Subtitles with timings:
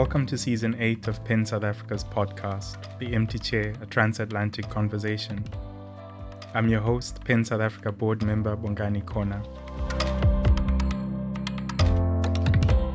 [0.00, 5.44] Welcome to season 8 of PEN South Africa's podcast, The Empty Chair, a transatlantic conversation.
[6.54, 9.42] I'm your host, PEN South Africa board member Bongani Kona.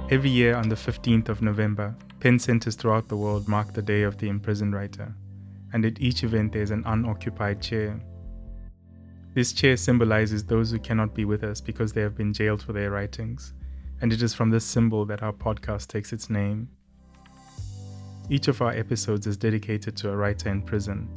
[0.10, 4.02] Every year on the 15th of November, PEN centers throughout the world mark the day
[4.02, 5.14] of the imprisoned writer,
[5.74, 8.02] and at each event there's an unoccupied chair.
[9.36, 12.74] This chair symbolizes those who cannot be with us because they have been jailed for
[12.74, 13.54] their writings
[14.02, 16.70] and it is from this symbol that our podcast takes its name.
[18.28, 21.08] Each of our episodes is dedicated to a writer in prison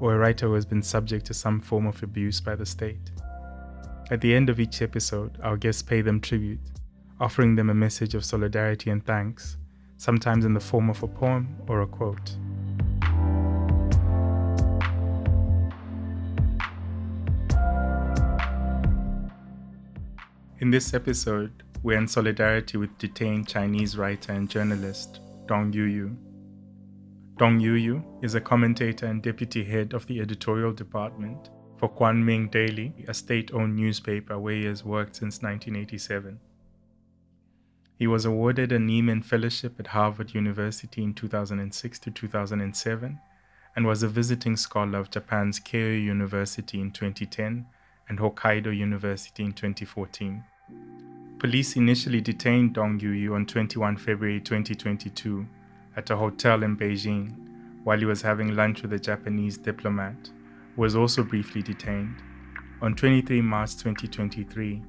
[0.00, 3.10] or a writer who has been subject to some form of abuse by the state.
[4.10, 6.60] At the end of each episode, our guests pay them tribute,
[7.20, 9.56] offering them a message of solidarity and thanks,
[9.96, 12.36] sometimes in the form of a poem or a quote.
[20.60, 26.27] In this episode, we're in solidarity with detained Chinese writer and journalist Dong Yuyu.
[27.38, 32.92] Dong Yuyu is a commentator and deputy head of the editorial department for Guangming Daily,
[33.06, 36.40] a state owned newspaper where he has worked since 1987.
[37.96, 43.20] He was awarded a Nieman Fellowship at Harvard University in 2006 to 2007
[43.76, 47.66] and was a visiting scholar of Japan's Keio University in 2010
[48.08, 50.42] and Hokkaido University in 2014.
[51.38, 55.46] Police initially detained Dong Yuyu on 21 February 2022
[55.98, 57.34] at a hotel in Beijing
[57.84, 60.30] while he was having lunch with a Japanese diplomat,
[60.76, 62.16] who was also briefly detained.
[62.80, 64.80] On 23 March 2023,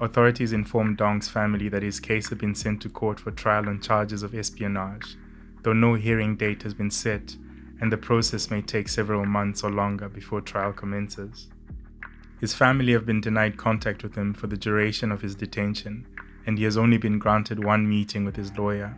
[0.00, 3.80] authorities informed Dong's family that his case had been sent to court for trial on
[3.80, 5.16] charges of espionage,
[5.62, 7.36] though no hearing date has been set
[7.80, 11.48] and the process may take several months or longer before trial commences.
[12.40, 16.06] His family have been denied contact with him for the duration of his detention,
[16.46, 18.96] and he has only been granted one meeting with his lawyer.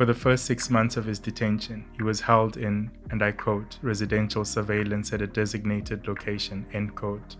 [0.00, 3.78] For the first six months of his detention, he was held in, and I quote,
[3.82, 7.36] residential surveillance at a designated location, end quote,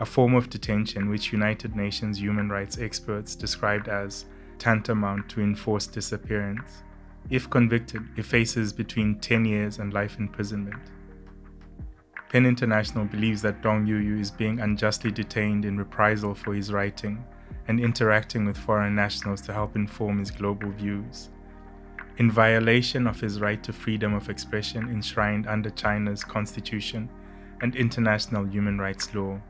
[0.00, 4.24] a form of detention which United Nations human rights experts described as
[4.58, 6.82] tantamount to enforced disappearance.
[7.30, 10.82] If convicted, he faces between 10 years and life imprisonment.
[12.30, 17.24] PEN International believes that Dong Yuyu is being unjustly detained in reprisal for his writing
[17.68, 21.28] and interacting with foreign nationals to help inform his global views.
[22.18, 27.08] In violation of his right to freedom of expression enshrined under China's constitution
[27.62, 29.40] and international human rights law.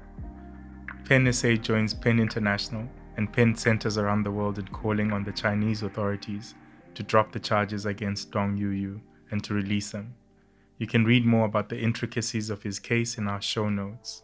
[1.04, 5.32] PEN SA joins PEN International and PEN centers around the world in calling on the
[5.32, 6.54] Chinese authorities
[6.94, 9.00] to drop the charges against Dong Yuyu
[9.30, 10.14] and to release him.
[10.78, 14.22] You can read more about the intricacies of his case in our show notes.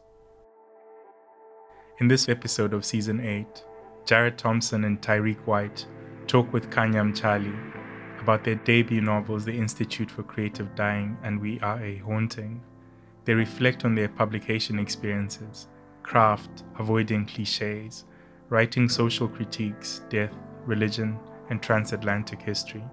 [2.00, 3.64] In this episode of Season 8,
[4.06, 5.86] Jarred Thompson and Tyriek White
[6.26, 7.87] talk with Khanya Mtshali
[8.28, 12.60] about their debut novels, The Institute for Creative Dying and We Are a Haunting.
[13.24, 15.66] They reflect on their publication experiences,
[16.02, 18.04] craft, avoiding cliches,
[18.50, 20.34] writing social critiques, death,
[20.66, 21.18] religion,
[21.48, 22.84] and transatlantic history.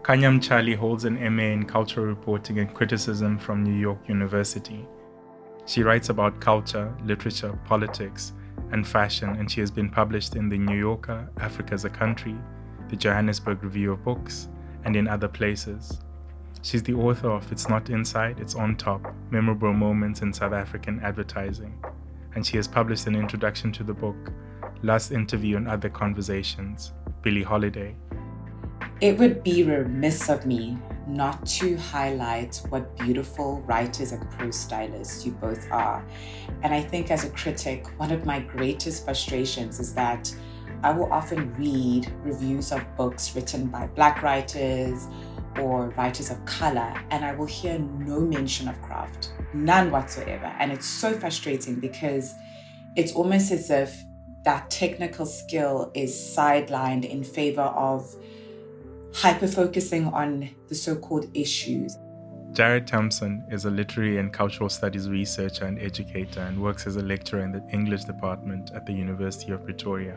[0.00, 4.88] Khanya Mtshali holds an MA in Cultural Reporting and Criticism from New York University.
[5.66, 8.32] She writes about culture, literature, politics,
[8.72, 12.38] and fashion, and she has been published in The New Yorker, Africa Is a Country,
[12.90, 14.48] the Johannesburg Review of Books,
[14.84, 16.00] and in other places.
[16.62, 21.00] She's the author of It's Not Inside, It's On Top Memorable Moments in South African
[21.00, 21.82] Advertising,
[22.34, 24.16] and she has published an introduction to the book,
[24.82, 26.92] Last Interview and Other Conversations,
[27.22, 27.96] Billie Holiday,
[29.00, 30.76] it would be remiss of me
[31.06, 36.04] not to highlight what beautiful writers and prose stylists you both are.
[36.62, 40.34] And I think as a critic, one of my greatest frustrations is that
[40.82, 45.08] I will often read reviews of books written by Black writers
[45.60, 50.46] or writers of color, and I will hear no mention of craft, none whatsoever.
[50.58, 52.34] And it's so frustrating because
[52.96, 54.04] it's almost as if
[54.44, 58.16] that technical skill is sidelined in favor of
[59.12, 61.98] hyper focusing on the so called issues.
[62.52, 67.02] Jarred Thompson is a literary and cultural studies researcher and educator and works as a
[67.02, 70.16] lecturer in the English department at the University of Pretoria.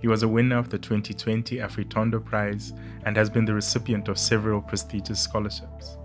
[0.00, 2.72] He was a winner of the 2020 Afritondo Prize
[3.04, 5.96] and has been the recipient of several prestigious scholarships.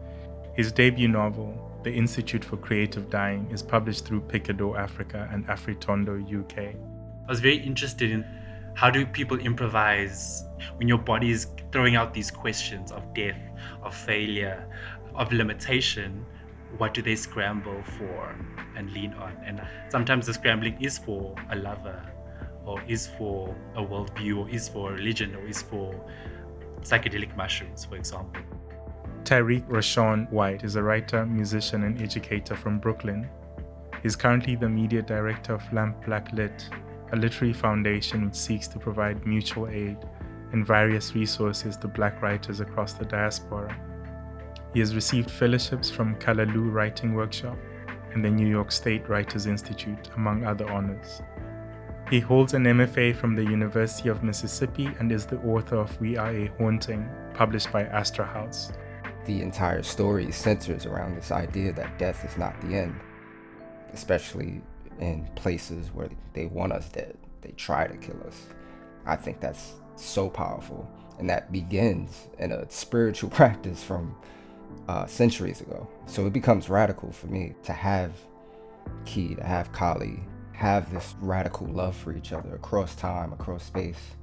[0.54, 6.20] His debut novel, The Institute for Creative Dying, is published through Picador Africa and Afritondo
[6.20, 6.76] UK.
[6.76, 8.26] I was very interested in
[8.76, 10.46] how do people improvise
[10.78, 13.40] when your body is throwing out these questions of death,
[13.84, 14.68] of failure,
[15.16, 16.26] of limitation?
[16.78, 18.36] What do they scramble for
[18.76, 19.36] and lean on?
[19.46, 22.02] And sometimes the scrambling is for a lover,
[22.70, 25.94] or is for a worldview, or is for religion, or is for
[26.82, 28.42] psychedelic mushrooms, for example.
[29.24, 33.28] Tyriek Rashawn White is a writer, musician, and educator from Brooklyn.
[34.04, 36.70] He's currently the media director of Lampblack Lit,
[37.12, 39.98] a literary foundation which seeks to provide mutual aid
[40.52, 43.76] and various resources to black writers across the diaspora.
[44.74, 47.58] He has received fellowships from Callaloo Writing Workshop
[48.14, 51.22] and the New York State Writers Institute, among other honors.
[52.10, 56.18] He holds an MFA from the University of Mississippi and is the author of We
[56.18, 58.72] Are a Haunting, published by Astra House.
[59.26, 63.00] The entire story centers around this idea that death is not the end,
[63.94, 64.64] especially
[65.00, 67.16] in places where they want us dead.
[67.42, 68.48] They try to kill us.
[69.06, 70.90] I think that's so powerful.
[71.20, 74.16] And that begins in a spiritual practice from
[74.88, 75.88] uh, centuries ago.
[76.08, 78.14] So it becomes radical for me to have
[79.06, 80.24] Key, to have Kali,
[80.60, 84.18] have this radical love for each other across time, across space,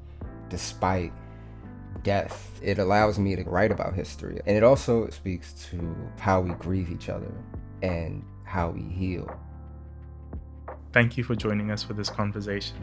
[0.50, 1.10] despite
[2.02, 2.60] death.
[2.62, 4.38] It allows me to write about history.
[4.44, 7.32] And it also speaks to how we grieve each other
[7.80, 9.34] and how we heal.
[10.92, 12.76] Thank you for joining us for this conversation.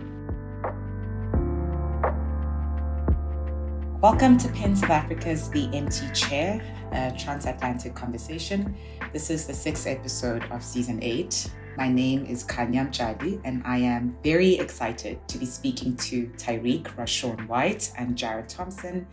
[4.02, 6.60] Welcome to PEN South Africa's The Empty Chair,
[6.92, 8.76] a transatlantic conversation.
[9.14, 11.52] This is the sixth episode of season eight.
[11.76, 16.84] My name is Khanya Mtshali, and I am very excited to be speaking to Tyriek
[16.96, 19.08] Rashawn White and Jarred Thompson.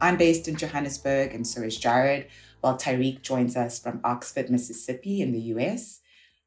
[0.00, 2.26] I'm based in Johannesburg, and so is Jarred,
[2.62, 6.00] while Tyriek joins us from Oxford, Mississippi, in the US.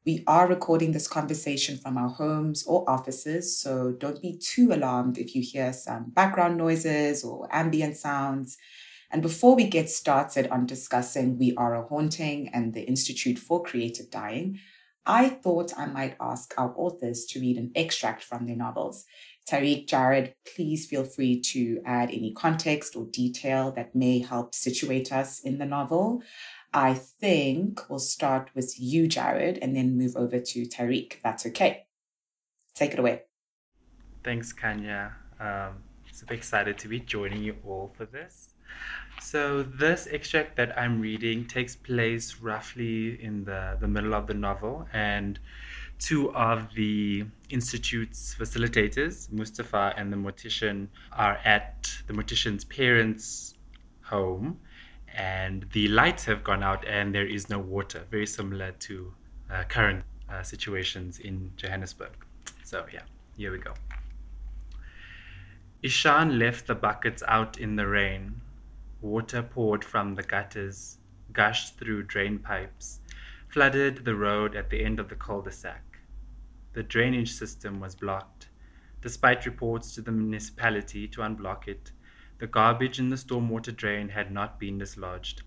[0.04, 5.16] We are recording this conversation from our homes or offices, so don't be too alarmed
[5.16, 8.58] if you hear some background noises or ambient sounds.
[9.10, 13.62] And before we get started on discussing We Are a Haunting and the Institute for
[13.62, 14.60] Creative Dying,
[15.06, 19.04] I thought I might ask our authors to read an extract from their novels.
[19.48, 25.12] Tyriek, Jarred, please feel free to add any context or detail that may help situate
[25.12, 26.22] us in the novel.
[26.72, 31.20] I think we'll start with you, Jarred, and then move over to Tyriek.
[31.22, 31.84] That's okay.
[32.74, 33.22] Take it away.
[34.24, 35.12] Thanks, Khanya.
[35.38, 38.53] Um, super excited to be joining you all for this.
[39.20, 44.34] So, this extract that I'm reading takes place roughly in the, the middle of the
[44.34, 45.38] novel, and
[45.98, 53.54] two of the Institute's facilitators, Mustafa and the mortician, are at the mortician's parents'
[54.02, 54.58] home
[55.14, 59.14] and the lights have gone out and there is no water, very similar to
[59.50, 62.12] uh, current uh, situations in Johannesburg.
[62.64, 63.02] So, yeah,
[63.36, 63.74] here we go.
[65.82, 68.40] Ishan left the buckets out in the rain.
[69.04, 70.96] Water poured from the gutters,
[71.30, 73.00] gushed through drain pipes,
[73.48, 75.98] flooded the road at the end of the cul de sac.
[76.72, 78.48] The drainage system was blocked.
[79.02, 81.92] Despite reports to the municipality to unblock it,
[82.38, 85.42] the garbage in the stormwater drain had not been dislodged.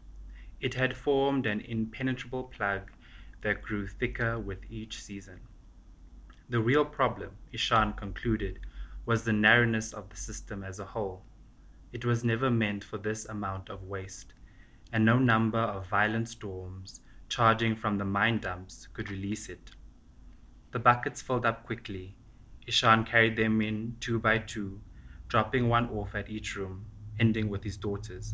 [0.62, 2.92] It had formed an impenetrable plug
[3.42, 5.40] that grew thicker with each season.
[6.48, 8.60] The real problem, Ishan concluded,
[9.08, 11.24] was the narrowness of the system as a whole.
[11.92, 14.34] It was never meant for this amount of waste,
[14.92, 19.72] and no number of violent storms charging from the mine dumps could release it.
[20.72, 22.16] The buckets filled up quickly.
[22.68, 24.82] Ishan carried them in two by two
[25.28, 26.86] dropping one off at each room,
[27.20, 28.34] ending with his daughters.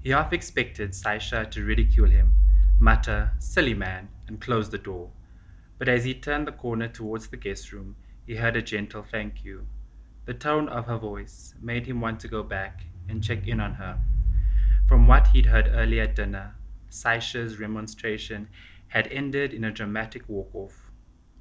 [0.00, 2.32] He half expected Saisha to ridicule him,
[2.80, 5.10] mutter, silly man, and close the door.
[5.78, 9.44] But as he turned the corner towards the guest room, he heard a gentle thank
[9.44, 9.66] you.
[10.26, 13.74] The tone of her voice made him want to go back and check in on
[13.74, 14.00] her.
[14.88, 16.56] From what he'd heard earlier at dinner,
[16.90, 18.48] Saisha's remonstration
[18.88, 20.90] had ended in a dramatic walk off,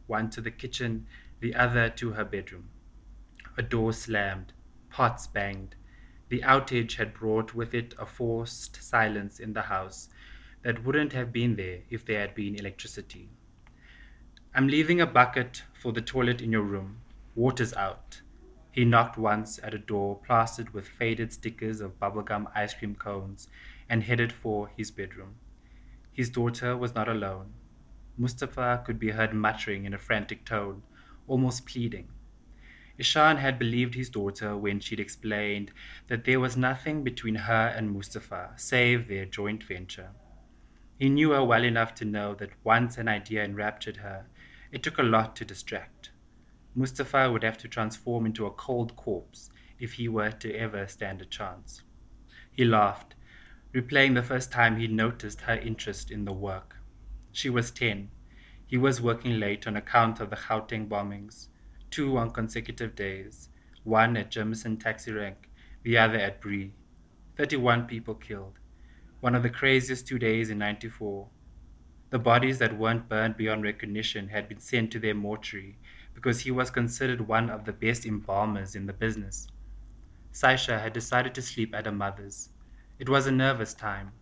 [0.05, 1.07] one to the kitchen,
[1.39, 2.69] the other to her bedroom.
[3.57, 4.53] A door slammed,
[4.91, 5.75] pots banged.
[6.29, 10.09] The outage had brought with it a forced silence in the house
[10.61, 13.29] that wouldn't have been there if there had been electricity.
[14.53, 17.01] I'm leaving a bucket for the toilet in your room.
[17.33, 18.21] Water's out.
[18.75, 23.47] He knocked once at a door plastered with faded stickers of bubblegum ice cream cones
[23.87, 25.35] and headed for his bedroom.
[26.11, 27.53] His daughter was not alone.
[28.17, 30.83] Mustafa could be heard muttering in a frantic tone,
[31.25, 32.09] almost pleading.
[32.97, 35.71] Ishan had believed his daughter when she'd explained
[36.07, 40.09] that there was nothing between her and Mustafa save their joint venture.
[40.99, 44.25] He knew her well enough to know that once an idea enraptured her,
[44.73, 46.11] it took a lot to distract.
[46.75, 51.21] Mustafa would have to transform into a cold corpse if he were to ever stand
[51.21, 51.81] a chance.
[52.51, 53.15] He laughed,
[53.73, 56.75] replaying the first time he'd noticed her interest in the work.
[57.31, 58.09] She was ten.
[58.67, 61.47] He was working late on account of the Gauteng bombings
[61.95, 63.47] two on consecutive days,
[63.85, 65.49] one at Jameson Taxi Rank,
[65.83, 66.73] the other at Bree.
[67.37, 68.59] 31 people killed.
[69.21, 71.29] One of the craziest two days in 94.
[72.09, 75.77] The bodies that weren't burned beyond recognition had been sent to their mortuary
[76.15, 79.47] because he was considered one of the best embalmers in the business.
[80.31, 82.49] Saisha had decided to sleep at her mother's.
[82.97, 84.13] It was a nervous time.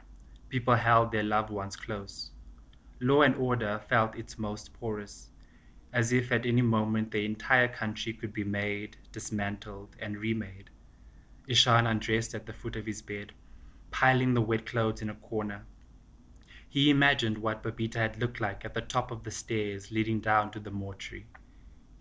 [0.49, 2.31] People held their loved ones close.
[2.99, 5.29] Law and order felt its most porous,
[5.91, 10.69] as if at any moment the entire country could be made, dismantled, and remade.
[11.47, 13.33] Ishan undressed at the foot of his bed,
[13.91, 15.65] piling the wet clothes in a corner.
[16.67, 20.49] He imagined what Babita had looked like at the top of the stairs leading down
[20.51, 21.27] to the mortuary.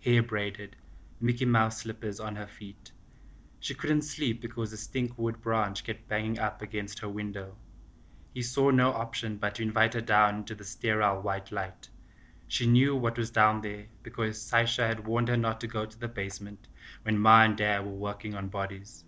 [0.03, 0.75] Hair braided,
[1.21, 2.91] Mickey Mouse slippers on her feet,
[3.63, 7.55] she couldn't sleep because a stinkwood branch kept banging up against her window.
[8.33, 11.87] He saw no option but to invite her down into the sterile white light.
[12.49, 15.97] She knew what was down there because Saisha had warned her not to go to
[15.97, 16.67] the basement
[17.03, 19.05] when Ma and Dad were working on bodies.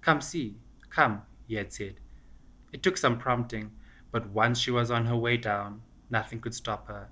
[0.00, 1.98] Come see, come, he had said.
[2.72, 3.72] It took some prompting,
[4.12, 7.08] but once she was on her way down, nothing could stop her.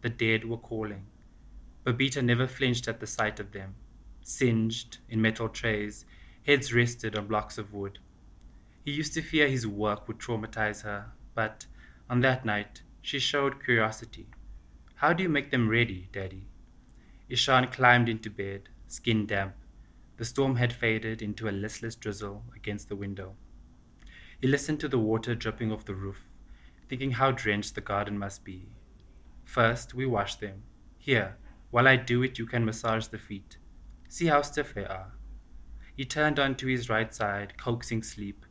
[0.00, 1.06] The dead were calling.
[1.84, 3.74] Babita never flinched at the sight of them
[4.28, 6.04] singed in metal trays,
[6.44, 7.98] heads rested on blocks of wood.
[8.84, 11.64] He used to fear his work would traumatize her, but
[12.10, 14.26] on that night she showed curiosity.
[14.96, 16.46] How do you make them ready, Daddy?
[17.30, 19.54] Ishan climbed into bed, skin damp.
[20.18, 23.34] The storm had faded into a listless drizzle against the window.
[24.42, 26.28] He listened to the water dripping off the roof,
[26.86, 28.68] thinking how drenched the garden must be.
[29.44, 30.64] First, we wash them.
[30.98, 31.36] Here,
[31.70, 33.58] while I do it, you can massage the feet.
[34.08, 35.12] See how stiff they are.
[35.94, 38.46] He turned onto his right side, coaxing sleep,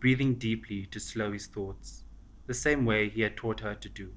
[0.00, 2.04] breathing deeply to slow his thoughts,
[2.46, 4.12] the same way he had taught her to do.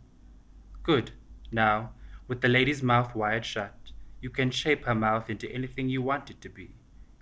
[0.84, 1.12] Good.
[1.52, 1.94] Now,
[2.28, 3.92] with the lady's mouth wired shut,
[4.22, 6.76] you can shape her mouth into anything you want it to be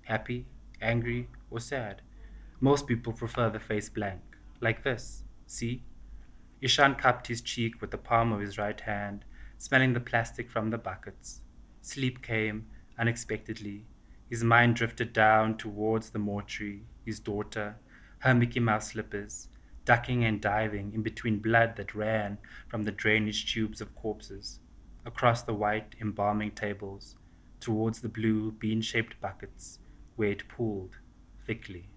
[0.04, 0.46] happy,
[0.82, 2.02] angry, or sad.
[2.60, 4.22] Most people prefer the face blank,
[4.60, 5.24] like this.
[5.48, 5.84] See?
[6.62, 9.24] Ishan cupped his cheek with the palm of his right hand,
[9.62, 11.42] smelling the plastic from the buckets.
[11.82, 12.66] Sleep came,
[12.98, 13.86] unexpectedly.
[14.28, 17.78] His mind drifted down towards the mortuary, his daughter,
[18.20, 19.50] her Mickey Mouse slippers,
[19.86, 22.40] ducking and diving in between blood that ran
[22.70, 24.62] from the drainage tubes of corpses,
[25.06, 27.16] across the white embalming tables,
[27.60, 29.78] towards the blue bean shaped buckets
[30.16, 30.98] where it pooled
[31.46, 31.92] thickly.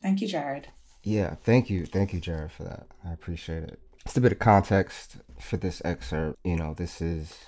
[0.00, 0.68] Thank you, Jarred.
[1.02, 1.86] Yeah, thank you.
[1.86, 2.86] Thank you, Jarred, for that.
[3.04, 3.78] I appreciate it.
[4.04, 6.38] Just a bit of context for this excerpt.
[6.44, 7.46] You know, this is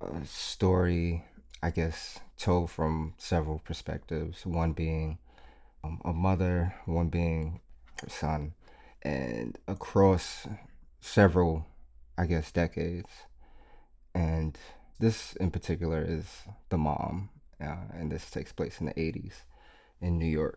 [0.00, 1.24] a story,
[1.62, 4.44] I guess, told from several perspectives.
[4.46, 5.18] One being
[5.84, 7.60] um, a mother, one being
[8.02, 8.54] her son,
[9.02, 10.46] and across
[11.00, 11.66] several,
[12.18, 13.10] I guess, decades.
[14.14, 14.56] And
[15.00, 16.26] this in particular is
[16.70, 19.42] the mom, uh, and this takes place in the 80s
[20.00, 20.56] in New York.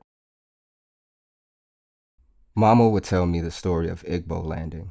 [2.59, 4.89] Mama would tell me the story of Igbo landing.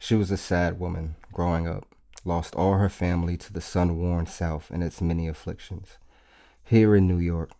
[0.00, 1.94] She was a sad woman growing up,
[2.24, 5.96] lost all her family to the sun worn South and its many afflictions.
[6.64, 7.52] Here in New York,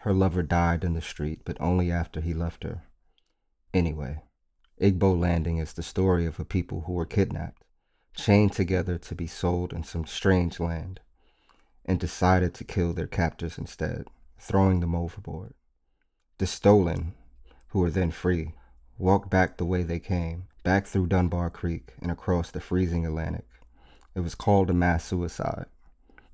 [0.00, 2.84] her lover died in the street, but only after he left her.
[3.74, 4.22] Anyway,
[4.80, 7.64] Igbo landing is the story of a people who were kidnapped,
[8.16, 11.00] chained together to be sold in some strange land,
[11.84, 14.06] and decided to kill their captors instead,
[14.38, 15.52] throwing them overboard.
[16.38, 17.12] The stolen
[17.74, 18.52] who were then free,
[18.98, 23.48] walked back the way they came, back through Dunbar Creek and across the freezing Atlantic.
[24.14, 25.66] It was called a mass suicide.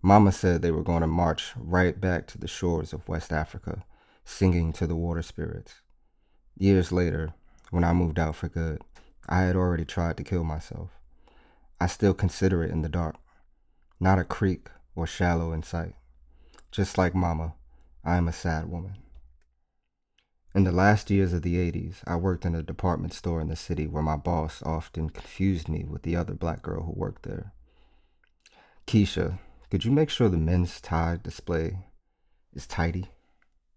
[0.02, 3.84] Mama said they were going to march right back to the shores of West Africa,
[4.22, 5.76] singing to the water spirits.
[6.58, 7.32] Years later,
[7.70, 8.82] when I moved out for good,
[9.26, 10.90] I had already tried to kill myself.
[11.80, 13.16] I still consider it in the dark,
[13.98, 15.94] not a creek or shallow in sight.
[16.70, 17.54] Just like Mama,
[18.04, 18.96] I am a sad woman.
[20.52, 23.54] In the last years of the 80s, I worked in a department store in the
[23.54, 27.52] city where my boss often confused me with the other black girl who worked there.
[28.84, 29.38] Keisha,
[29.70, 31.84] could you make sure the men's tie display
[32.52, 33.10] is tidy?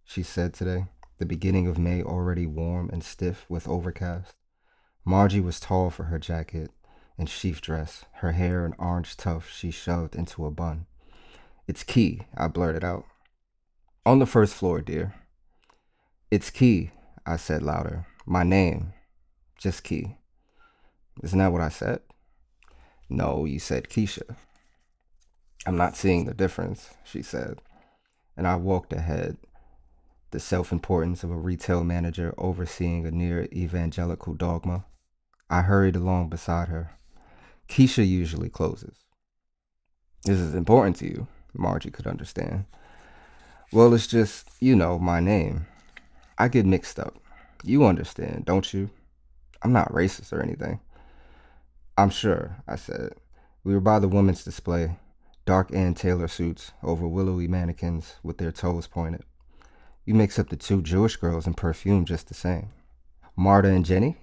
[0.03, 0.87] She said today,
[1.19, 4.33] the beginning of May already warm and stiff with overcast.
[5.05, 6.71] Margie was tall for her jacket
[7.19, 10.87] and sheath dress, her hair an orange tuft she shoved into a bun.
[11.67, 13.05] It's key, I blurted out.
[14.07, 15.13] On the first floor, dear,
[16.33, 16.89] it's Key,
[17.27, 18.07] I said louder.
[18.25, 18.93] My name.
[19.55, 20.17] Just Key.
[21.21, 21.99] Isn't that what I said?
[23.07, 24.35] No, you said Keisha.
[25.67, 27.61] I'm not seeing the difference, she said.
[28.35, 29.37] And I walked ahead,
[30.31, 34.85] the self importance of a retail manager overseeing a near evangelical dogma.
[35.51, 36.97] I hurried along beside her.
[37.69, 38.95] Keisha usually closes.
[40.25, 42.65] This is important to you, Margie could understand.
[43.71, 45.67] Well, it's just, you know, my name.
[46.37, 47.15] I get mixed up.
[47.63, 48.89] You understand, don't you?
[49.61, 50.79] I'm not racist or anything.
[51.97, 53.13] I'm sure, I said.
[53.63, 54.97] We were by the women's display,
[55.45, 59.23] dark Ann Taylor suits over willowy mannequins with their toes pointed.
[60.05, 62.69] You mix up the two Jewish girls in perfume just the same.
[63.35, 64.17] Marta and Jenny?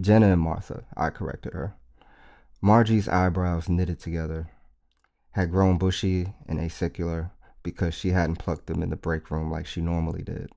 [0.00, 1.74] Jenna and Martha, I corrected her.
[2.60, 4.48] Margie's eyebrows knitted together,
[5.32, 7.30] had grown bushy and acicular
[7.62, 10.50] because she hadn't plucked them in the break room like she normally did.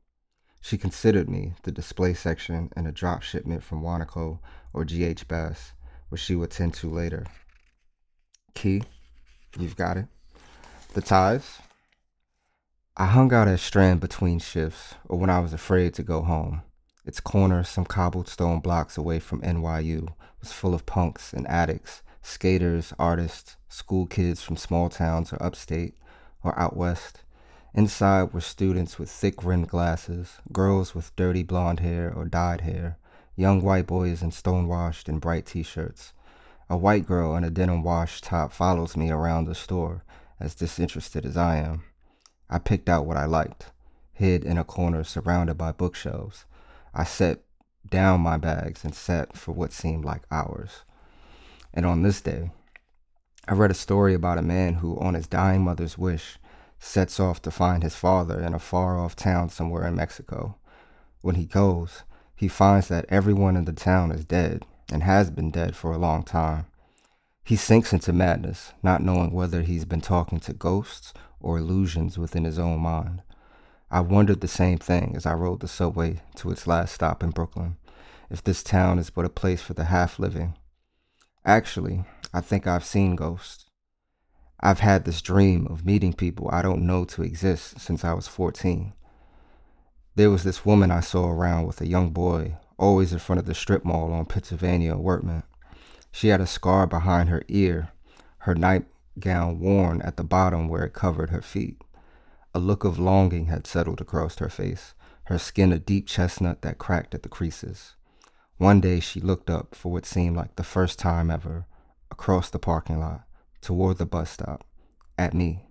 [0.62, 4.40] She considered me the display section and a drop shipment from Warnaco
[4.74, 5.74] or GH Bass,
[6.10, 7.26] which she would tend to later.
[8.54, 8.84] Key,
[9.58, 10.06] you've got it.
[10.94, 11.60] The ties?
[12.96, 16.62] I hung out at Strand between shifts or when I was afraid to go home.
[17.06, 22.04] Its corner, some cobbled stone blocks away from NYU, was full of punks and addicts,
[22.22, 25.96] skaters, artists, school kids from small towns or upstate
[26.44, 27.24] or out west.
[27.74, 32.98] Inside were students with thick rimmed glasses, girls with dirty blonde hair or dyed hair,
[33.38, 36.12] young white boys in stonewashed and bright t shirts.
[36.70, 40.04] A white girl in a denim wash top follows me around the store,
[40.38, 41.84] as disinterested as I am.
[42.50, 43.72] I picked out what I liked,
[44.14, 46.46] hid in a corner surrounded by bookshelves.
[46.94, 47.40] I set
[47.90, 50.84] down my bags and sat for what seemed like hours.
[51.74, 52.52] And on this day,
[53.48, 56.38] I read a story about a man who, on his dying mother's wish,
[56.84, 60.58] sets off to find his father in a far off town somewhere in Mexico.
[61.22, 62.04] When he goes,
[62.36, 66.00] he finds that everyone in the town is dead and has been dead for a
[66.00, 66.66] long time.
[67.44, 72.46] He sinks into madness, not knowing whether he's been talking to ghosts or illusions within
[72.46, 73.22] his own mind.
[73.90, 77.30] I wondered the same thing as I rode the subway to its last stop in
[77.30, 77.78] Brooklyn
[78.30, 80.58] if this town is but a place for the half living.
[81.46, 83.66] Actually, I think I've seen ghosts.
[84.64, 88.28] I've had this dream of meeting people I don't know to exist since I was
[88.28, 88.94] 14.
[90.14, 93.48] There was this woman I saw around with a young boy, always in front of
[93.48, 95.44] the strip mall on Pennsylvania and Wortman.
[96.12, 97.90] She had a scar behind her ear,
[98.40, 101.82] her nightgown worn at the bottom where it covered her feet.
[102.54, 104.94] A look of longing had settled across her face,
[105.24, 107.96] her skin a deep chestnut that cracked at the creases.
[108.58, 111.66] One day she looked up for what seemed like the first time ever,
[112.12, 113.24] across the parking lot,
[113.62, 114.66] toward the bus stop,
[115.18, 115.66] at me.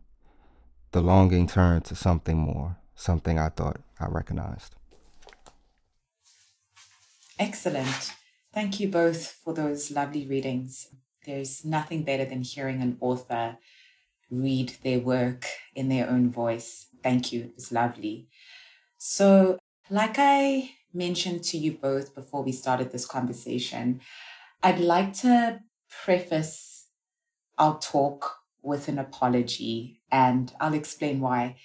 [0.93, 4.75] The longing turned to something more, something I thought I recognized.
[7.39, 8.13] Excellent.
[8.53, 10.89] Thank you both for those lovely readings.
[11.25, 13.59] There's nothing better than hearing an author
[14.31, 16.87] read their work in their own voice.
[17.03, 17.43] Thank you.
[17.43, 18.29] It was lovely.
[18.99, 24.01] So, like I mentioned to you both before we started this conversation,
[24.63, 26.70] I'd like to preface
[27.61, 31.57] our talk with an apology, and I'll explain why.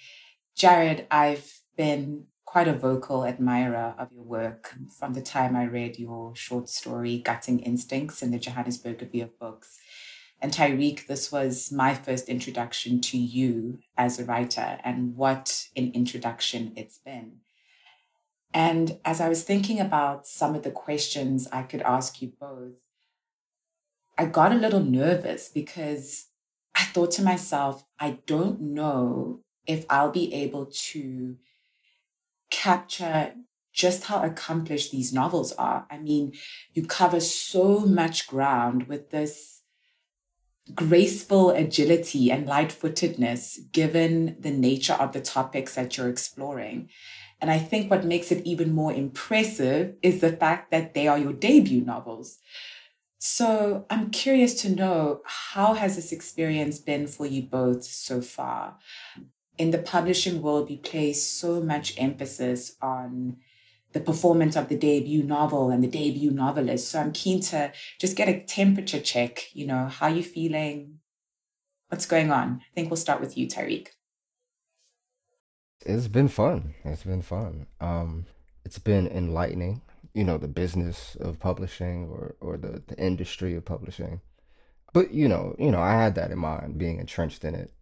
[0.54, 5.98] Jarred, I've been quite a vocal admirer of your work from the time I read
[5.98, 9.78] your short story, Gutting Instincts, in the Johannesburg Review of Books.
[10.40, 15.92] And Tyriek, this was my first introduction to you as a writer, and what an
[15.94, 17.38] introduction it's been.
[18.52, 22.85] And as I was thinking about some of the questions I could ask you both,
[24.18, 26.26] I got a little nervous because
[26.74, 31.36] I thought to myself, I don't know if I'll be able to
[32.50, 33.34] capture
[33.72, 35.86] just how accomplished these novels are.
[35.90, 36.32] I mean,
[36.72, 39.62] you cover so much ground with this
[40.74, 46.88] graceful agility and light footedness given the nature of the topics that you're exploring.
[47.40, 51.18] And I think what makes it even more impressive is the fact that they are
[51.18, 52.38] your debut novels.
[53.18, 58.76] So I'm curious to know how has this experience been for you both so far?
[59.56, 63.38] In the publishing world, we place so much emphasis on
[63.92, 66.88] the performance of the debut novel and the debut novelist.
[66.88, 69.54] So I'm keen to just get a temperature check.
[69.54, 70.98] You know, how you feeling?
[71.88, 72.60] What's going on?
[72.60, 73.88] I think we'll start with you, Tyriek.
[75.86, 76.74] It's been fun.
[76.84, 77.66] It's been fun.
[77.80, 78.26] Um,
[78.64, 79.80] it's been enlightening.
[80.16, 84.20] You know, the business of publishing or or the, the industry of publishing.
[84.92, 87.72] But you know, you know, I had that in mind, being entrenched in it.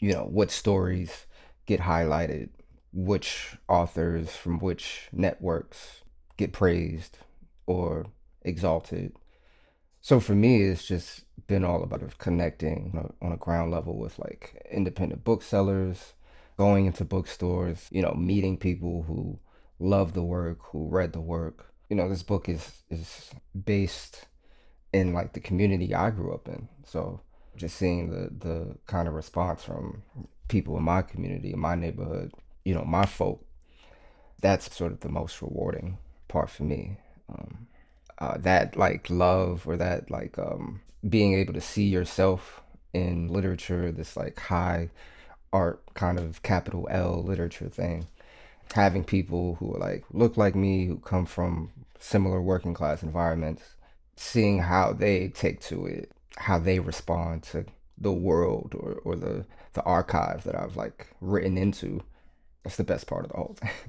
[0.00, 1.26] You know, what stories
[1.66, 2.50] get highlighted
[2.94, 6.02] which authors from which networks
[6.36, 7.18] get praised
[7.66, 8.06] or
[8.42, 9.16] exalted.
[10.00, 14.64] So for me, it's just been all about connecting on a ground level with like
[14.70, 16.12] independent booksellers,
[16.56, 19.38] going into bookstores, you know, meeting people who
[19.80, 21.73] love the work, who read the work.
[21.88, 23.30] You know, this book is is
[23.64, 24.26] based
[24.92, 26.68] in like the community I grew up in.
[26.86, 27.20] So
[27.56, 30.02] just seeing the the kind of response from
[30.48, 32.32] people in my community, in my neighborhood,
[32.64, 33.44] you know, my folk.
[34.40, 36.98] That's sort of the most rewarding part for me.
[37.30, 37.66] Um,
[38.18, 43.90] uh, that like love or that like um, being able to see yourself in literature,
[43.90, 44.90] this like high
[45.52, 48.06] art kind of capital L literature thing.
[48.72, 53.62] Having people who like look like me, who come from similar working class environments,
[54.16, 57.64] seeing how they take to it, how they respond to
[57.98, 62.02] the world or, or the the archive that I've like written into.
[62.64, 63.70] That's the best part of the whole thing.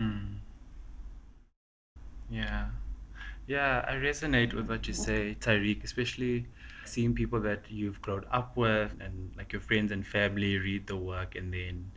[0.00, 0.38] Mm.
[2.30, 2.66] Yeah.
[3.46, 6.46] Yeah, I resonate with what you say, Tyriek, especially
[6.84, 10.96] seeing people that you've grown up with and like your friends and family read the
[10.96, 11.92] work and then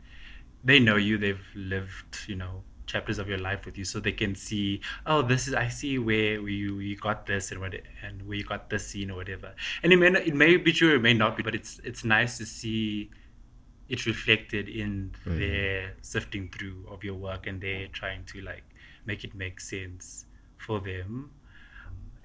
[0.64, 4.12] they know you, they've lived, you know, chapters of your life with you so they
[4.12, 8.26] can see oh this is i see where you you got this and what and
[8.26, 10.96] where you got this scene or whatever and it may not, it may be true
[10.96, 13.10] it may not be but it's it's nice to see
[13.90, 15.38] it reflected in mm.
[15.38, 18.64] their sifting through of your work and they're trying to like
[19.04, 20.24] make it make sense
[20.56, 21.30] for them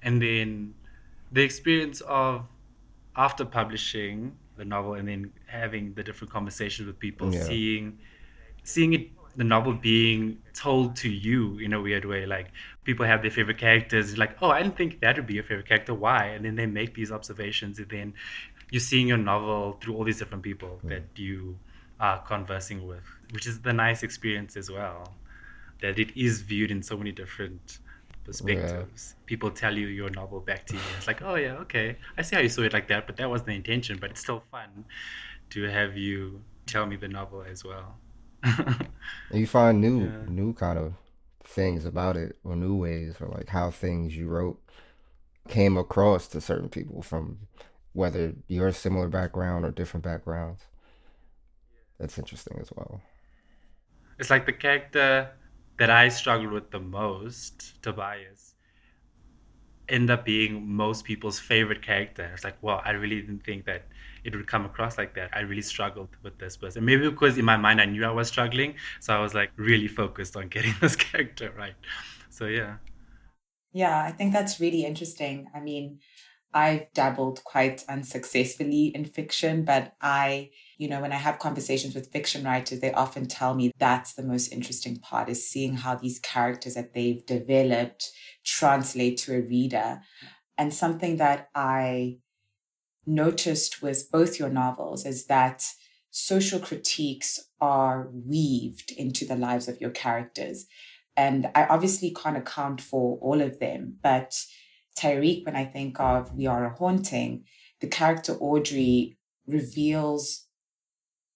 [0.02, 0.74] and then
[1.30, 2.46] the experience of
[3.16, 7.42] after publishing the novel and then having the different conversations with people yeah.
[7.42, 7.98] seeing
[8.64, 12.26] seeing it the novel being told to you in a weird way.
[12.26, 12.48] Like
[12.84, 15.68] people have their favorite characters, like, oh, I didn't think that would be your favorite
[15.68, 15.94] character.
[15.94, 16.26] Why?
[16.26, 18.14] And then they make these observations, and then
[18.70, 20.88] you're seeing your novel through all these different people mm.
[20.90, 21.58] that you
[22.00, 25.14] are conversing with, which is the nice experience as well.
[25.80, 27.78] That it is viewed in so many different
[28.24, 29.14] perspectives.
[29.16, 29.26] Yeah.
[29.26, 30.80] People tell you your novel back to you.
[30.96, 33.28] It's like, oh yeah, okay, I see how you saw it like that, but that
[33.28, 33.98] wasn't the intention.
[34.00, 34.84] But it's still fun
[35.50, 37.96] to have you tell me the novel as well
[39.32, 40.24] you find new yeah.
[40.28, 40.94] new kind of
[41.44, 44.60] things about it or new ways or like how things you wrote
[45.48, 47.38] came across to certain people from
[47.92, 50.62] whether you're a similar background or different backgrounds.
[51.98, 53.00] That's interesting as well.
[54.18, 55.30] It's like the character
[55.78, 58.54] that i struggled with the most tobias
[59.88, 62.30] end up being most people's favorite character.
[62.32, 63.86] It's like well, i really didn't think that
[64.24, 65.30] it would come across like that.
[65.32, 66.84] I really struggled with this person.
[66.84, 69.88] Maybe because in my mind I knew I was struggling, so I was like really
[69.88, 71.74] focused on getting this character right.
[72.30, 72.76] So yeah.
[73.72, 75.48] Yeah, I think that's really interesting.
[75.52, 75.98] I mean,
[76.54, 82.12] I've dabbled quite unsuccessfully in fiction, but I, you know, when I have conversations with
[82.12, 86.20] fiction writers, they often tell me that's the most interesting part is seeing how these
[86.20, 88.12] characters that they've developed
[88.44, 90.00] translate to a reader.
[90.56, 92.18] And something that I
[93.06, 95.64] noticed with both your novels is that
[96.10, 100.66] social critiques are weaved into the lives of your characters.
[101.16, 104.34] And I obviously can't account for all of them, but
[104.98, 107.44] Tyriek, when I think of We Are a Haunting,
[107.80, 110.43] the character Audrey reveals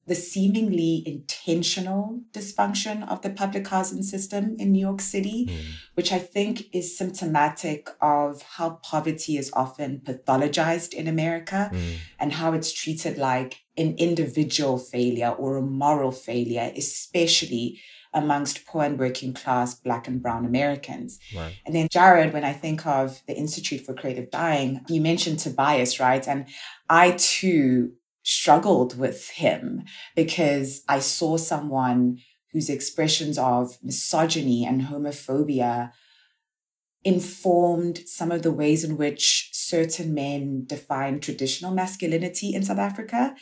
[0.08, 5.60] the seemingly intentional dysfunction of the public housing system in New York City, mm.
[5.94, 11.96] which I think is symptomatic of how poverty is often pathologized in America mm.
[12.18, 17.78] and how it's treated like an individual failure or a moral failure, especially
[18.14, 21.18] amongst poor and working class Black and Brown Americans.
[21.36, 21.54] Right.
[21.66, 26.00] And then, Jarred, when I think of the Institute for Creative Dying, you mentioned Tobias,
[26.00, 26.26] right?
[26.26, 26.46] And
[26.88, 27.92] I too
[28.28, 29.82] struggled with him
[30.14, 32.18] because I saw someone
[32.52, 35.92] whose expressions of misogyny and homophobia
[37.04, 43.34] informed some of the ways in which certain men define traditional masculinity in South Africa.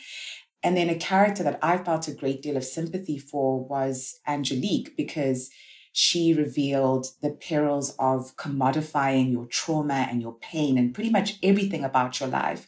[0.63, 4.95] And then a character that I felt a great deal of sympathy for was Angelique
[4.95, 5.49] because
[5.91, 11.83] she revealed the perils of commodifying your trauma and your pain and pretty much everything
[11.83, 12.67] about your life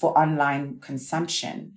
[0.00, 1.74] for online consumption.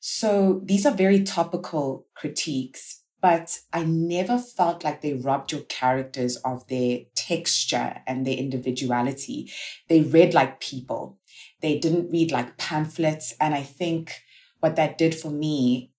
[0.00, 6.36] So these are very topical critiques, but I never felt like they robbed your characters
[6.36, 9.50] of their texture and their individuality.
[9.88, 11.18] They read like people.
[11.60, 13.34] They didn't read like pamphlets.
[13.40, 14.20] And I think
[14.60, 15.92] what that did for me,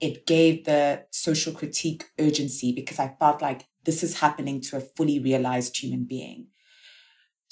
[0.00, 4.80] it gave the social critique urgency because I felt like this is happening to a
[4.80, 6.48] fully realized human being.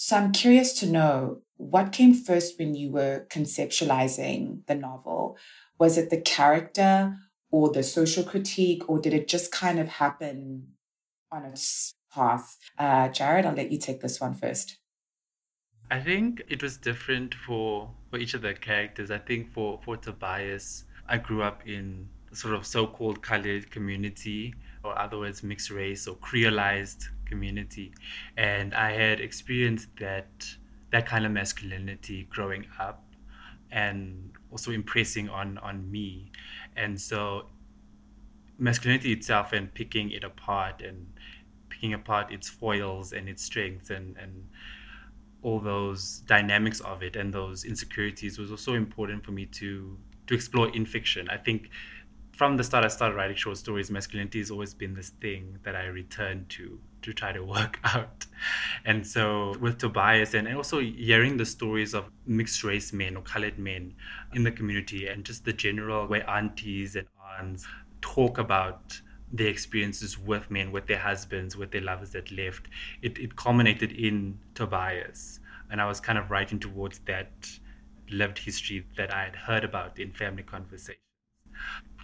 [0.05, 5.37] So I'm curious to know what came first when you were conceptualizing the novel?
[5.79, 7.19] Was it the character
[7.53, 10.73] or the social critique, or did it just kind of happen
[11.31, 12.57] on its path?
[12.77, 14.77] Uh, Jarred, I'll let you take this one first.
[15.89, 19.13] I think it was different for for each of the characters.
[19.13, 24.99] I think for for Tobias, I grew up in sort of so-called colored community, or
[24.99, 27.95] otherwise mixed race or creolized community,
[28.37, 30.31] and I had experienced that
[30.93, 33.03] that kind of masculinity growing up
[33.71, 36.31] and also impressing on on me.
[36.77, 37.47] And so
[38.59, 41.07] masculinity itself and picking it apart and
[41.69, 44.35] picking apart its foils and its strengths and and
[45.43, 50.35] all those dynamics of it and those insecurities was also important for me to to
[50.35, 51.29] explore in fiction.
[51.29, 51.71] I think
[52.33, 55.75] from the start I started writing short stories, masculinity has always been this thing that
[55.77, 58.27] I return to to try to work out.
[58.85, 63.59] And so with Tobias and also hearing the stories of mixed race men or colored
[63.59, 63.95] men
[64.35, 67.07] in the community and just the general way aunties and
[67.39, 67.67] aunts
[68.01, 69.01] talk about
[69.33, 72.67] their experiences with men, with their husbands, with their lovers that left,
[73.01, 75.41] it, it culminated in Tobias.
[75.71, 77.31] And I was kind of writing towards that
[78.11, 80.99] lived history that I had heard about in family conversations.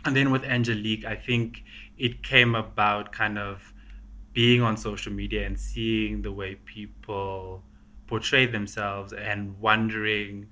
[0.04, 1.64] And then with Angelique, I think
[1.98, 3.74] it came about kind of
[4.32, 7.62] being on social media and seeing the way people
[8.06, 10.46] portray themselves and wondering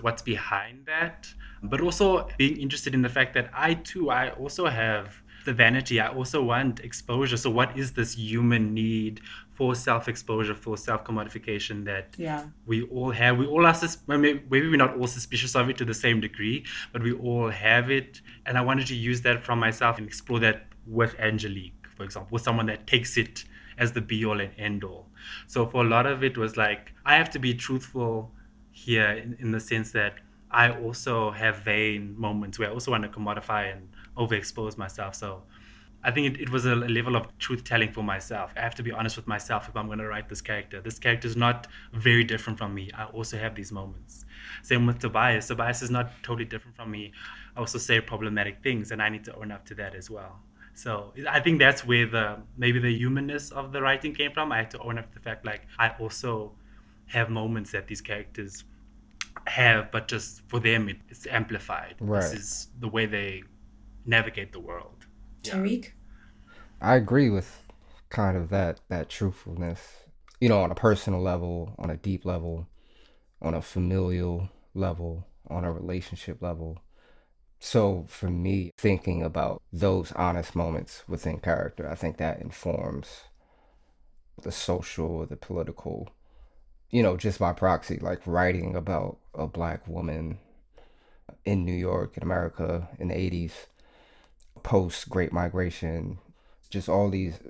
[0.00, 1.32] what's behind that
[1.62, 6.00] but also being interested in the fact that i too i also have the vanity.
[6.00, 7.36] I also want exposure.
[7.36, 9.20] So what is this human need
[9.52, 12.44] for self-exposure for self-commodification that yeah.
[12.66, 13.38] we all have?
[13.38, 16.64] We all are sus- maybe we're not all suspicious of it to the same degree
[16.92, 18.20] but we all have it.
[18.46, 22.28] And i wanted to use that from myself and explore that with angelique for example,
[22.32, 23.44] with someone that takes it
[23.78, 25.06] as the be all and end all.
[25.46, 28.30] So for a lot of it was like I have to be truthful
[28.70, 30.14] here in, in the sense that
[30.50, 35.16] I also have vain moments where I also want to commodify and overexpose myself.
[35.16, 35.42] So
[36.04, 38.52] I think it, it was a, level of truth telling for myself.
[38.56, 40.80] I have to be honest with myself if I'm going to write this character.
[40.80, 42.90] This character is not very different from me.
[42.94, 44.26] I also have these moments.
[44.62, 45.48] Same with Tobias.
[45.48, 47.12] Tobias is not totally different from me.
[47.56, 50.40] I also say problematic things, and I need to own up to that as well.
[50.74, 54.52] So I think that's where the maybe the humanness of the writing came from.
[54.52, 56.52] I had to own up to the fact like I also
[57.06, 58.64] have moments that these characters
[59.46, 61.94] have, but just for them it, it's amplified.
[62.00, 62.22] Right.
[62.22, 63.44] This is the way they
[64.04, 65.06] navigate the world.
[65.42, 65.92] Tyriek?
[66.80, 67.66] I agree with
[68.08, 69.80] kind of that that truthfulness.
[70.40, 72.66] You know, on a personal level, on a deep level,
[73.40, 76.78] on a familial level, on a relationship level.
[77.64, 83.22] So for me, thinking about those honest moments within character, I think that informs
[84.42, 86.10] the social, the political,
[86.90, 90.40] you know, just by proxy, like writing about a black woman
[91.46, 93.52] in New York, in America, in the 80s,
[94.62, 96.18] post Great Migration,
[96.68, 97.40] just all these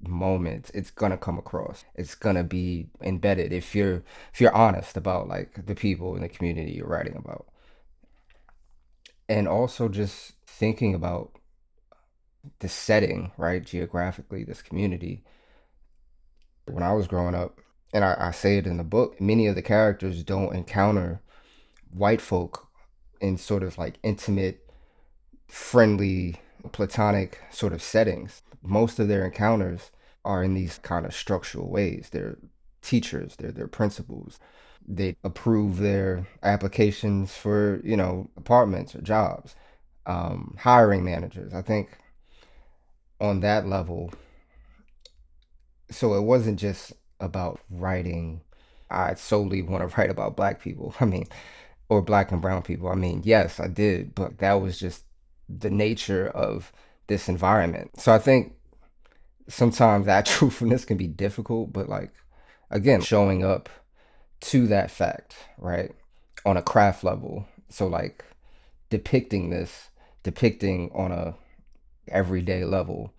[0.00, 1.84] moments it's gonna come across.
[1.94, 4.02] It's gonna be embedded if you're
[4.32, 7.46] if you're honest about like the people in the community you're writing about
[9.28, 11.32] and also just thinking about
[12.58, 15.24] the setting, right, geographically, this community.
[16.66, 17.60] When I was growing up,
[17.92, 21.20] and I, I, say it in the book, many of the characters don't encounter
[21.92, 22.68] white folk
[23.20, 24.68] in sort of like intimate,
[25.46, 26.40] friendly,
[26.72, 28.42] platonic sort of settings.
[28.62, 29.90] Most of their encounters
[30.24, 32.08] are in these kind of structural ways.
[32.10, 32.38] They're
[32.84, 34.38] teachers, they're their principals,
[34.86, 39.54] they approve their applications for you know apartments or jobs
[40.06, 41.54] um, hiring managers.
[41.54, 41.98] I think
[43.20, 44.12] on that level
[45.90, 48.40] so it wasn't just about writing.
[48.90, 51.26] I solely want to write about black people i mean
[51.88, 52.88] or black and brown people.
[52.88, 55.04] I mean yes i did but that was just
[55.48, 56.72] the nature of
[57.06, 58.00] this environment.
[58.00, 58.54] So i think
[59.48, 62.12] sometimes that truthfulness can be difficult but like
[62.74, 63.70] again showing up
[64.40, 65.92] to that fact, right?
[66.44, 67.46] On a craft level.
[67.70, 68.24] So like
[68.90, 69.88] depicting this,
[70.22, 71.34] depicting on a
[72.08, 73.14] everyday level,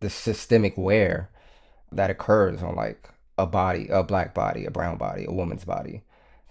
[0.00, 1.30] the systemic wear
[1.92, 6.02] that occurs on like a body, a black body, a brown body, a woman's body.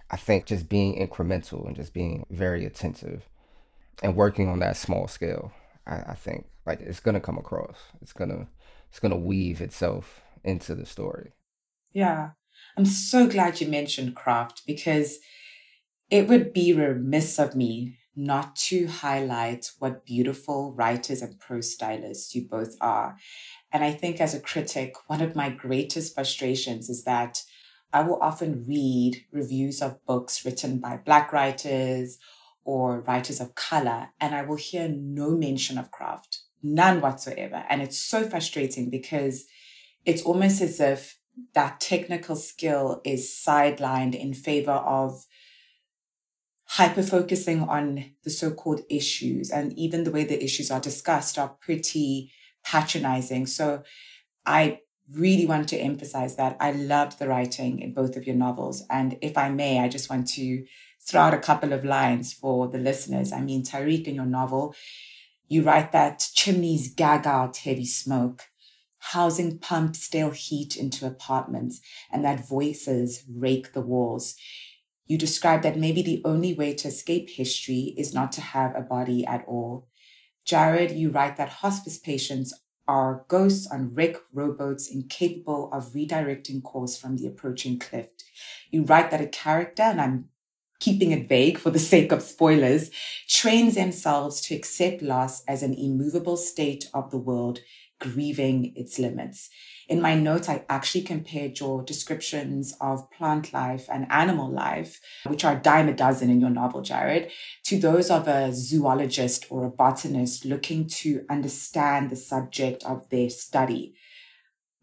[0.09, 3.27] I think just being incremental and just being very attentive
[4.01, 5.51] and working on that small scale,
[5.85, 7.77] I, I think like it's gonna come across.
[8.01, 8.47] It's gonna
[8.89, 11.33] it's gonna weave itself into the story.
[11.91, 12.31] Yeah.
[12.77, 15.19] I'm so glad you mentioned craft because
[16.09, 22.35] it would be remiss of me not to highlight what beautiful writers and prose stylists
[22.35, 23.17] you both are.
[23.71, 27.43] And I think as a critic, one of my greatest frustrations is that
[27.93, 32.17] I will often read reviews of books written by Black writers
[32.65, 37.63] or writers of color, and I will hear no mention of craft, none whatsoever.
[37.69, 39.45] And it's so frustrating because
[40.03, 41.19] it's almost as if
[41.53, 45.25] that technical skill is sidelined in favor of
[46.67, 49.51] hyper focusing on the so called issues.
[49.51, 52.31] And even the way the issues are discussed are pretty
[52.63, 53.45] patronizing.
[53.45, 53.83] So
[54.45, 54.79] I
[55.13, 58.83] really want to emphasize that I loved the writing in both of your novels.
[58.89, 60.65] And if I may, I just want to
[61.07, 63.31] throw out a couple of lines for the listeners.
[63.31, 64.73] I mean, Tyriek, in your novel,
[65.47, 68.45] you write that chimneys gag out heavy smoke,
[69.11, 74.35] housing pumps stale heat into apartments, and that voices rake the walls.
[75.05, 78.81] You describe that maybe the only way to escape history is not to have a
[78.81, 79.87] body at all.
[80.43, 82.53] Jarred, you write that hospice patients
[82.87, 88.07] are ghosts on wreck rowboats incapable of redirecting course from the approaching cliff.
[88.71, 90.29] You write that a character, and I'm
[90.79, 92.91] keeping it vague for the sake of spoilers,
[93.27, 97.59] trains themselves to accept loss as an immovable state of the world,
[97.99, 99.49] grieving its limits.
[99.87, 105.45] In my notes, I actually compared your descriptions of plant life and animal life, which
[105.45, 107.29] are dime a dozen in your novel, Jarred,
[107.65, 113.29] to those of a zoologist or a botanist looking to understand the subject of their
[113.29, 113.95] study.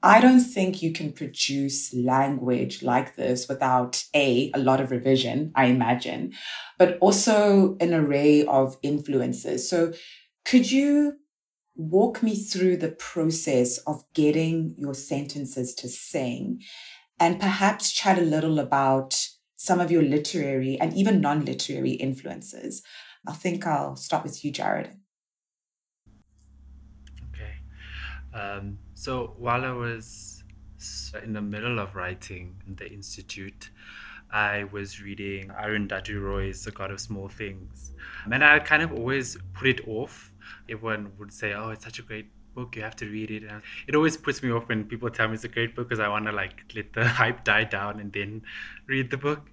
[0.05, 5.53] I don't think you can produce language like this without A, a lot of revision,
[5.55, 6.33] I imagine,
[6.77, 9.69] but also an array of influences.
[9.69, 9.93] So
[10.45, 11.19] could you
[11.91, 16.63] walk me through the process of getting your sentences to sing
[17.19, 22.83] and perhaps chat a little about some of your literary and even non literary influences?
[23.27, 24.97] I think I'll start with you, Jarred.
[27.29, 27.55] Okay.
[28.35, 30.43] Um, so while I was
[31.23, 33.71] in the middle of writing in the Institute,
[34.33, 37.93] I was reading Arundhati Roy's The God of Small Things.
[38.31, 40.32] And I kind of always put it off.
[40.69, 43.45] Everyone would say, oh, it's such a great book, you have to read it.
[43.45, 46.01] And it always puts me off when people tell me it's a great book because
[46.01, 48.43] I want to like let the hype die down and then
[48.87, 49.51] read the book.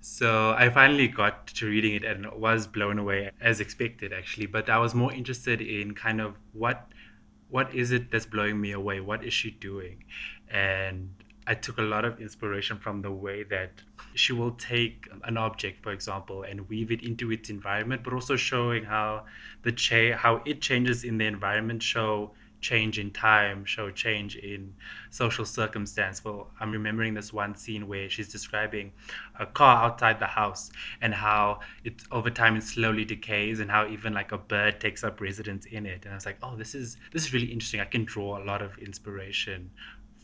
[0.00, 4.46] So I finally got to reading it and was blown away as expected actually.
[4.46, 6.88] But I was more interested in kind of what
[7.50, 9.00] what is it that's blowing me away?
[9.00, 10.04] What is she doing?
[10.50, 11.10] And
[11.48, 13.70] I took a lot of inspiration from the way that
[14.14, 18.36] she will take an object, for example, and weave it into its environment, but also
[18.36, 19.24] showing how
[19.62, 24.74] the cha- how it changes in the environment show change in time, show change in
[25.10, 26.22] social circumstance.
[26.22, 28.92] Well, I'm remembering this one scene where she's describing
[29.38, 33.88] a car outside the house and how it over time it slowly decays and how
[33.88, 36.04] even like a bird takes up residence in it.
[36.04, 37.80] And I was like, oh, this is this is really interesting.
[37.80, 39.70] I can draw a lot of inspiration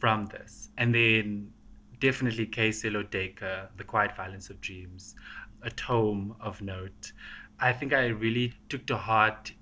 [0.04, 0.68] from this.
[0.76, 1.50] And then
[1.98, 2.68] definitely K.
[2.68, 5.14] Sello Duiker, The Quiet Violence of Dreams,
[5.62, 7.12] a tome of note.
[7.58, 9.52] I think I really took to heart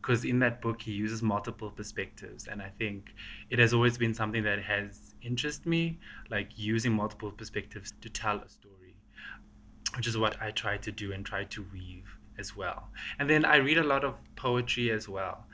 [0.00, 3.14] because in that book he uses multiple perspectives and i think
[3.48, 5.98] it has always been something that has interested me
[6.30, 8.94] like using multiple perspectives to tell a story
[9.96, 13.46] which is what i try to do and try to weave as well and then
[13.46, 15.46] i read a lot of poetry as well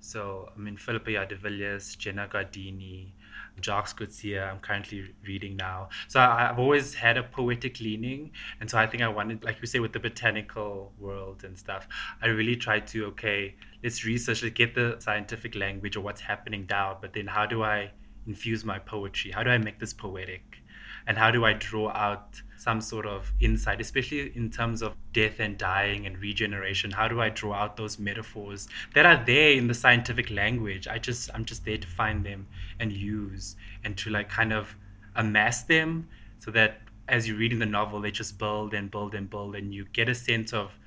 [0.00, 3.12] so i mean philippa de genna gardini
[3.60, 5.88] Jacques Coetzee, I'm currently reading now.
[6.08, 8.32] So I, have always had a poetic leaning.
[8.60, 11.86] And so I think I wanted, like you say, with the botanical world and stuff,
[12.20, 16.66] I really tried to, okay, let's research, let's get the scientific language or what's happening
[16.66, 16.96] down.
[17.00, 17.90] But then how do I
[18.26, 19.30] infuse my poetry?
[19.30, 20.61] How do I make this poetic?
[21.06, 25.40] And how do I draw out some sort of insight, especially in terms of death
[25.40, 26.92] and dying and regeneration?
[26.92, 30.86] How do I draw out those metaphors that are there in the scientific language?
[30.86, 32.46] I just I'm just there to find them
[32.78, 34.76] and use and to like kind of
[35.16, 39.14] amass them so that as you read in the novel, they just build and build
[39.14, 40.78] and build, and you get a sense of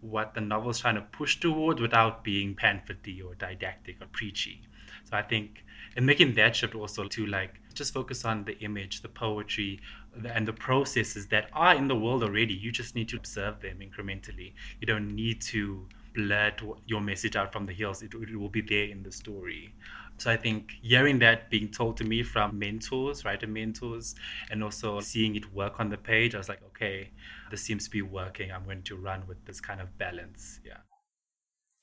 [0.00, 4.60] what the novel's trying to push toward without being pamphletty or didactic or preachy.
[5.04, 5.64] So I think
[5.96, 9.80] and making that shift also to like just focus on the image, the poetry,
[10.26, 12.54] and the processes that are in the world already.
[12.54, 14.54] You just need to observe them incrementally.
[14.80, 18.02] You don't need to blurt your message out from the hills.
[18.02, 19.74] It, it will be there in the story.
[20.18, 24.14] So I think hearing that being told to me from mentors, writer mentors,
[24.50, 27.10] and also seeing it work on the page, I was like, okay,
[27.50, 28.52] this seems to be working.
[28.52, 30.60] I'm going to run with this kind of balance.
[30.64, 30.78] Yeah.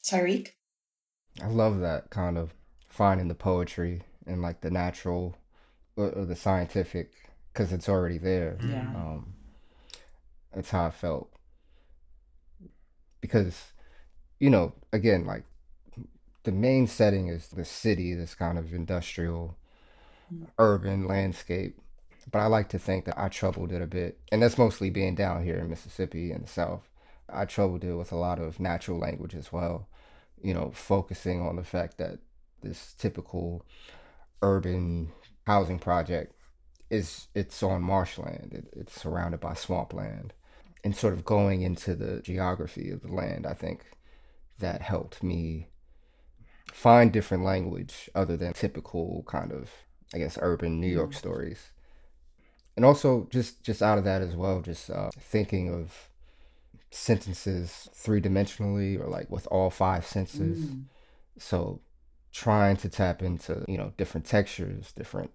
[0.06, 0.50] Tyriek?
[1.42, 2.54] I love that kind of
[2.88, 5.36] finding the poetry and like the natural
[6.02, 7.12] or, or the scientific
[7.52, 8.58] because it's already there.
[8.64, 8.82] Yeah.
[8.96, 9.34] Um,
[10.54, 11.30] that's how I felt.
[13.20, 13.74] Because,
[14.40, 15.44] you know, again, like
[16.44, 19.58] the main setting is the city, this kind of industrial,
[20.34, 20.48] mm.
[20.58, 21.78] urban landscape.
[22.32, 24.20] But I like to think that I troubled it a bit.
[24.32, 26.88] And that's mostly being down here in Mississippi in the South.
[27.30, 29.88] I troubled it with a lot of natural language as well,
[30.42, 32.20] you know, focusing on the fact that
[32.62, 33.66] this typical
[34.42, 35.12] urban
[35.46, 36.34] housing project
[36.90, 38.54] is it's on marshland.
[38.54, 40.34] It, it's surrounded by swampland,
[40.84, 43.46] and sort of going into the geography of the land.
[43.46, 43.86] I think
[44.60, 45.68] that helped me
[46.72, 49.70] find different language other than typical kind of
[50.14, 51.72] I guess urban New York stories.
[52.76, 56.10] And also just just out of that as well, just uh, thinking of
[56.92, 60.60] sentences three dimensionally or like with all five senses.
[60.60, 60.84] Mm.
[61.38, 61.82] So
[62.32, 65.32] trying to tap into, you know, different textures, different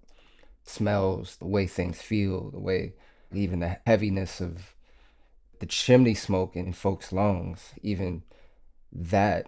[0.64, 2.94] smells, the way things feel, the way
[3.32, 4.74] even the heaviness of
[5.58, 8.22] the chimney smoke in folks' lungs, even
[8.92, 9.46] that,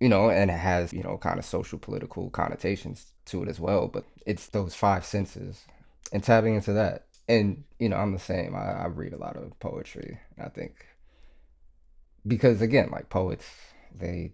[0.00, 3.60] you know, and it has, you know, kind of social political connotations to it as
[3.60, 3.88] well.
[3.88, 5.64] But it's those five senses
[6.12, 7.06] and tapping into that.
[7.28, 8.54] And, you know, I'm the same.
[8.54, 10.18] I, I read a lot of poetry.
[10.38, 10.86] I think
[12.26, 13.46] because again, like poets,
[13.96, 14.32] they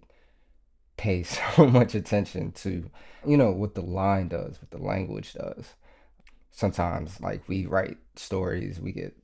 [0.96, 1.22] pay
[1.56, 2.90] so much attention to,
[3.26, 5.74] you know, what the line does, what the language does.
[6.50, 9.16] Sometimes, like we write stories, we get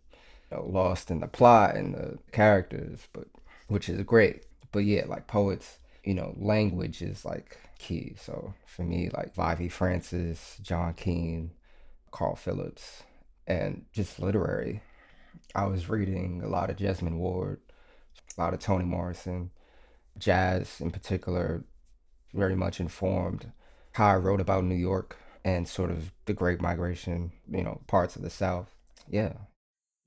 [0.50, 3.28] you know, lost in the plot and the characters, but
[3.68, 4.44] which is great.
[4.72, 8.14] But yeah, like poets, you know, language is like key.
[8.20, 11.52] So for me, like Vievee Francis, John Keene,
[12.10, 13.04] Carl Phillips,
[13.46, 14.82] and just literary.
[15.54, 17.60] I was reading a lot of Jesmyn Ward,
[18.36, 19.50] a lot of Toni Morrison,
[20.18, 21.64] jazz in particular,
[22.34, 23.52] very much informed
[23.92, 28.16] how I wrote about New York and sort of the Great Migration, you know, parts
[28.16, 28.74] of the South.
[29.08, 29.32] Yeah.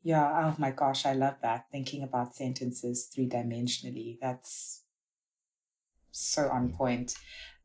[0.03, 0.29] Yeah.
[0.45, 1.65] Oh my gosh, I love that.
[1.71, 4.17] Thinking about sentences three dimensionally.
[4.21, 4.83] That's
[6.11, 7.15] so on point.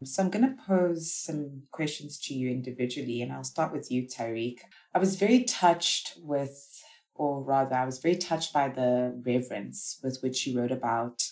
[0.04, 4.06] So I'm going to pose some questions to you individually, and I'll start with you,
[4.06, 4.60] Tyriek.
[4.94, 6.84] I was very touched with,
[7.14, 11.24] or rather, I was very touched by the reverence with which you wrote about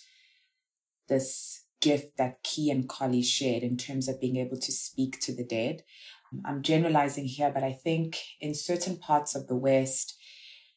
[1.09, 5.34] this gift that Key and Colley shared in terms of being able to speak to
[5.34, 5.82] the dead.
[6.44, 10.16] I'm generalizing here, but I think in certain parts of the West,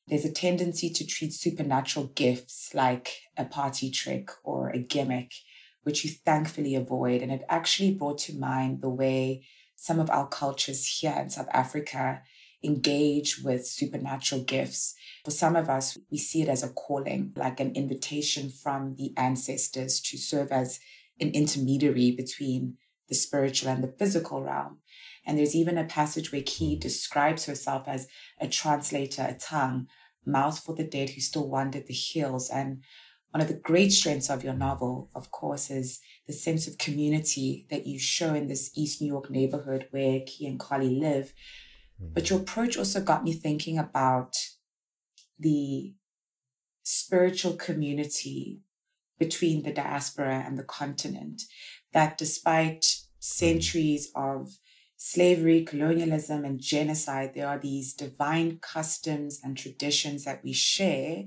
[0.07, 5.33] there's a tendency to treat supernatural gifts like a party trick or a gimmick
[5.83, 7.21] which you thankfully avoid.
[7.21, 11.47] And it actually brought to mind the way some of our cultures here in South
[11.51, 12.21] Africa
[12.63, 14.95] engage with supernatural gifts.
[15.23, 19.13] For some of us, we see it as a calling, like an invitation from the
[19.17, 20.79] ancestors to serve as
[21.19, 24.79] an intermediary between the spiritual and the physical realm.
[25.25, 28.07] And there's even a passage where Key describes herself as
[28.39, 29.87] a translator, a tongue,
[30.25, 32.49] mouth for the dead who still wandered the hills.
[32.49, 32.83] And
[33.31, 37.67] one of the great strengths of your novel, of course, is the sense of community
[37.69, 41.33] that you show in this East New York neighborhood where Key and Colley live.
[41.99, 44.37] But your approach also got me thinking about
[45.37, 45.93] the
[46.83, 48.61] spiritual community
[49.17, 51.43] between the diaspora and the continent.
[51.93, 52.85] That despite
[53.19, 54.57] centuries of
[54.95, 61.25] slavery, colonialism, and genocide, there are these divine customs and traditions that we share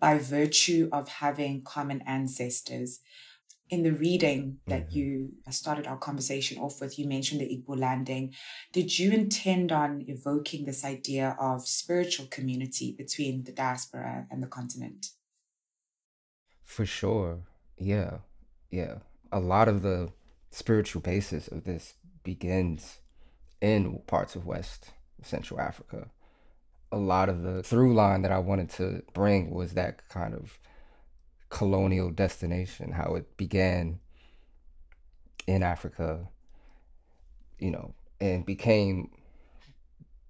[0.00, 3.00] by virtue of having common ancestors.
[3.70, 4.98] In the reading that mm-hmm.
[4.98, 8.34] you started our conversation off with, you mentioned the Igbo landing.
[8.72, 14.46] Did you intend on evoking this idea of spiritual community between the diaspora and the
[14.46, 15.08] continent?
[16.64, 17.40] For sure.
[17.76, 18.18] Yeah.
[18.70, 18.96] Yeah.
[19.30, 20.12] A lot of the
[20.50, 21.94] spiritual basis of this
[22.24, 22.98] begins
[23.60, 24.92] in parts of West
[25.22, 26.08] Central Africa
[26.90, 30.58] a lot of the through line that I wanted to bring was that kind of
[31.50, 34.00] colonial destination, how it began
[35.46, 36.28] in Africa,
[37.58, 39.10] you know, and became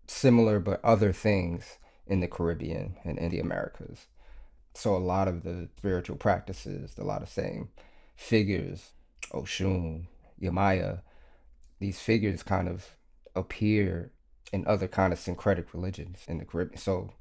[0.06, 4.06] similar but other things in the Caribbean and in the Americas.
[4.74, 7.68] So a lot of the spiritual practices, a lot of same
[8.16, 8.92] figures,
[9.32, 10.04] Oshun,
[10.40, 11.02] Yemaya,
[11.80, 12.96] these figures kind of
[13.34, 14.12] appear
[14.52, 16.78] in other kind of syncretic religions in the Caribbean.
[16.78, 17.12] So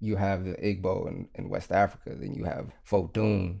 [0.00, 3.60] you have the Igbo in, in West Africa, then you have Vodun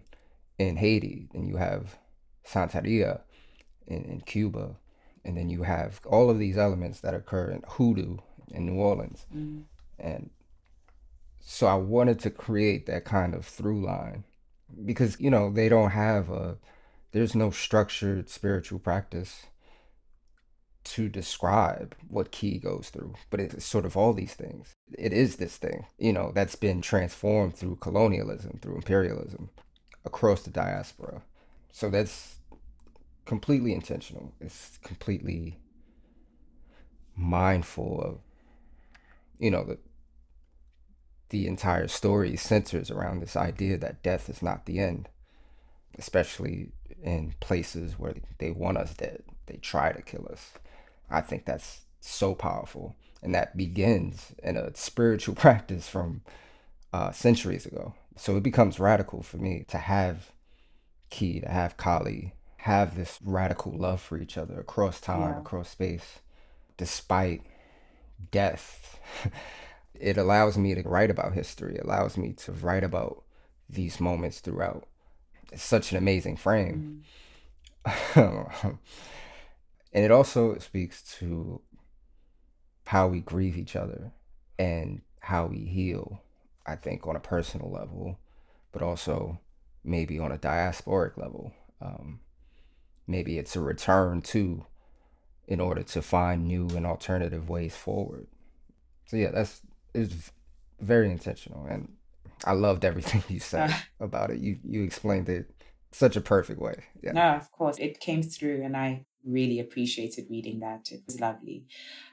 [0.58, 1.98] in Haiti, then you have
[2.46, 3.20] Santeria
[3.86, 4.76] in, in Cuba,
[5.24, 8.18] and then you have all of these elements that occur in hoodoo
[8.50, 9.26] in New Orleans.
[9.34, 9.64] Mm.
[9.98, 10.30] And
[11.40, 14.24] so I wanted to create that kind of through line
[14.84, 16.58] because, you know, they don't have a,
[17.12, 19.46] there's no structured spiritual practice
[20.86, 24.72] to describe what Key goes through, but it's sort of all these things.
[24.96, 29.50] It is this thing, you know, that's been transformed through colonialism, through imperialism
[30.04, 31.22] across the diaspora.
[31.72, 32.36] So that's
[33.24, 34.32] completely intentional.
[34.40, 35.58] It's completely
[37.16, 38.18] mindful of,
[39.38, 39.78] you know, the
[41.30, 45.08] the entire story centers around this idea that death is not the end,
[45.98, 46.68] especially
[47.02, 49.24] in places where they want us dead.
[49.46, 50.52] They try to kill us.
[51.10, 52.96] I think that's so powerful.
[53.22, 56.22] And that begins in a spiritual practice from
[56.92, 57.94] uh, centuries ago.
[58.16, 60.32] So it becomes radical for me to have
[61.10, 65.40] Key, to have Kali, have this radical love for each other across time, yeah.
[65.40, 66.18] across space,
[66.76, 67.42] despite
[68.32, 68.98] death.
[69.94, 73.22] it allows me to write about history, it allows me to write about
[73.68, 74.84] these moments throughout.
[75.52, 77.04] It's such an amazing frame.
[78.14, 78.78] Mm.
[79.92, 81.60] and it also speaks to
[82.86, 84.12] how we grieve each other
[84.58, 86.22] and how we heal,
[86.66, 88.18] I think, on a personal level,
[88.72, 89.40] but also
[89.84, 91.52] maybe on a diasporic level.
[91.80, 92.20] Um,
[93.06, 94.66] maybe it's a return to
[95.48, 98.26] in order to find new and alternative ways forward.
[99.06, 99.62] So yeah, that's
[99.94, 100.32] it's
[100.80, 101.92] very intentional and
[102.44, 104.38] I loved everything you said about it.
[104.38, 105.50] You you explained it
[105.92, 106.84] such a perfect way.
[107.02, 107.12] Yeah.
[107.12, 107.78] No, of course.
[107.78, 110.90] It came through and I really appreciated reading that.
[110.90, 111.66] It was lovely.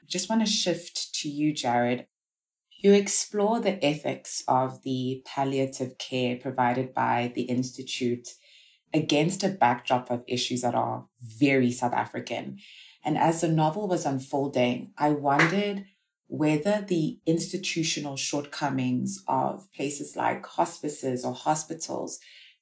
[0.08, 2.08] Just want to shift to you, Jarred.
[2.80, 8.30] You explore the ethics of the palliative care provided by the Institute
[8.94, 12.60] against a backdrop of issues that are very South African.
[13.04, 15.86] And as the novel was unfolding, I wondered
[16.28, 22.20] whether the institutional shortcomings of places like hospices or hospitals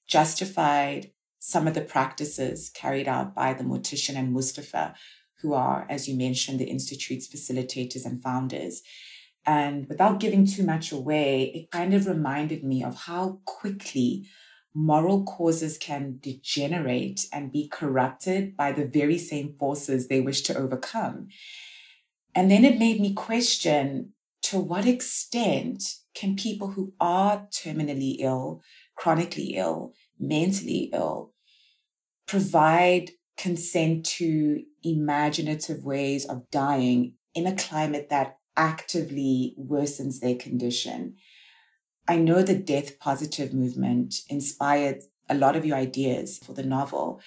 [0.08, 1.12] justified
[1.44, 4.94] some of the practices carried out by the mortician and Mustafa,
[5.42, 8.84] who are, as you mentioned, the Institute's facilitators and founders.
[9.44, 14.28] And without giving too much away, it kind of reminded me of how quickly
[14.76, 20.56] moral causes can degenerate and be corrupted by the very same forces they wish to
[20.56, 21.30] overcome.
[22.36, 24.14] And then it made me question
[24.44, 28.62] to what extent can people who are terminally ill,
[28.96, 31.31] chronically ill, mentally ill,
[32.28, 41.16] provide consent to imaginative ways of dying in a climate that actively worsens their condition?
[42.08, 47.22] I know the death positive movement inspired a lot of your ideas for the novel.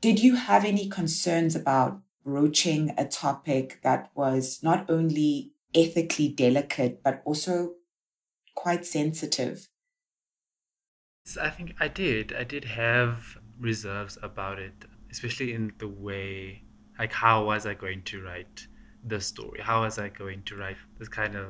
[0.00, 7.02] Did you have any concerns about broaching a topic that was not only ethically delicate,
[7.02, 7.74] but also
[8.54, 9.68] quite sensitive?
[11.40, 12.32] I think I did.
[12.32, 14.74] I did have reserves about it,
[15.10, 16.62] especially in the way,
[16.98, 18.66] like, how was I going to write
[19.06, 19.60] the story?
[19.60, 21.48] How was I going to write this kind of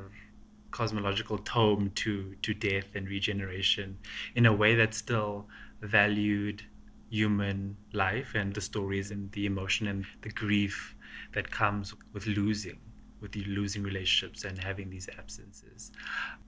[0.71, 3.97] cosmological tome to to death and regeneration
[4.35, 5.47] in a way that still
[5.81, 6.63] valued
[7.09, 10.95] human life and the stories and the emotion and the grief
[11.33, 12.79] that comes with losing
[13.21, 15.91] with the losing relationships and having these absences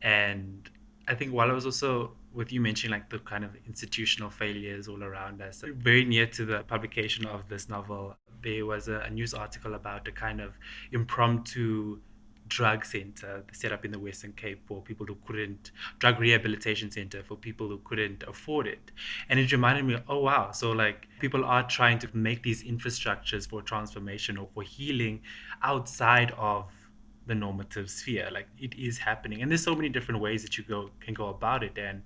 [0.02, 0.72] and
[1.08, 4.88] i think while i was also with you mentioning like the kind of institutional failures
[4.88, 9.10] all around us very near to the publication of this novel there was a, a
[9.10, 10.58] news article about a kind of
[10.92, 12.00] impromptu
[12.48, 17.24] drug center set up in the Western Cape for people who couldn't, drug rehabilitation center
[17.24, 18.92] for people who couldn't afford it.
[19.30, 23.50] And it reminded me, oh wow, so like people are trying to make these infrastructures
[23.50, 25.22] for transformation or for healing
[25.64, 26.70] outside of
[27.28, 28.30] the normative sphere.
[28.32, 29.42] Like it is happening.
[29.42, 31.78] And there's so many different ways that you go can go about it.
[31.78, 32.04] And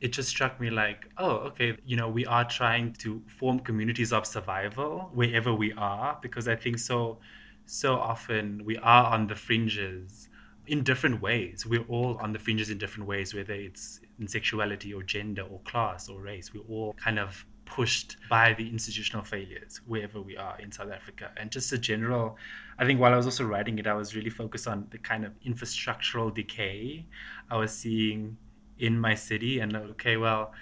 [0.00, 4.12] it just struck me like, oh, okay, you know, we are trying to form communities
[4.12, 7.18] of survival wherever we are, because I think so
[7.66, 10.28] so often we are on the fringes
[10.66, 11.66] in different ways.
[11.66, 15.60] We're all on the fringes in different ways, whether it's in sexuality or gender or
[15.60, 16.52] class or race.
[16.52, 21.30] We're all kind of pushed by the institutional failures wherever we are in South Africa.
[21.36, 22.36] And just a general,
[22.80, 25.26] I think while I was also writing it, I was really focused on the kind
[25.26, 27.04] of infrastructural decay
[27.50, 28.38] I was seeing
[28.78, 29.60] in my city.
[29.60, 30.54] And okay, well,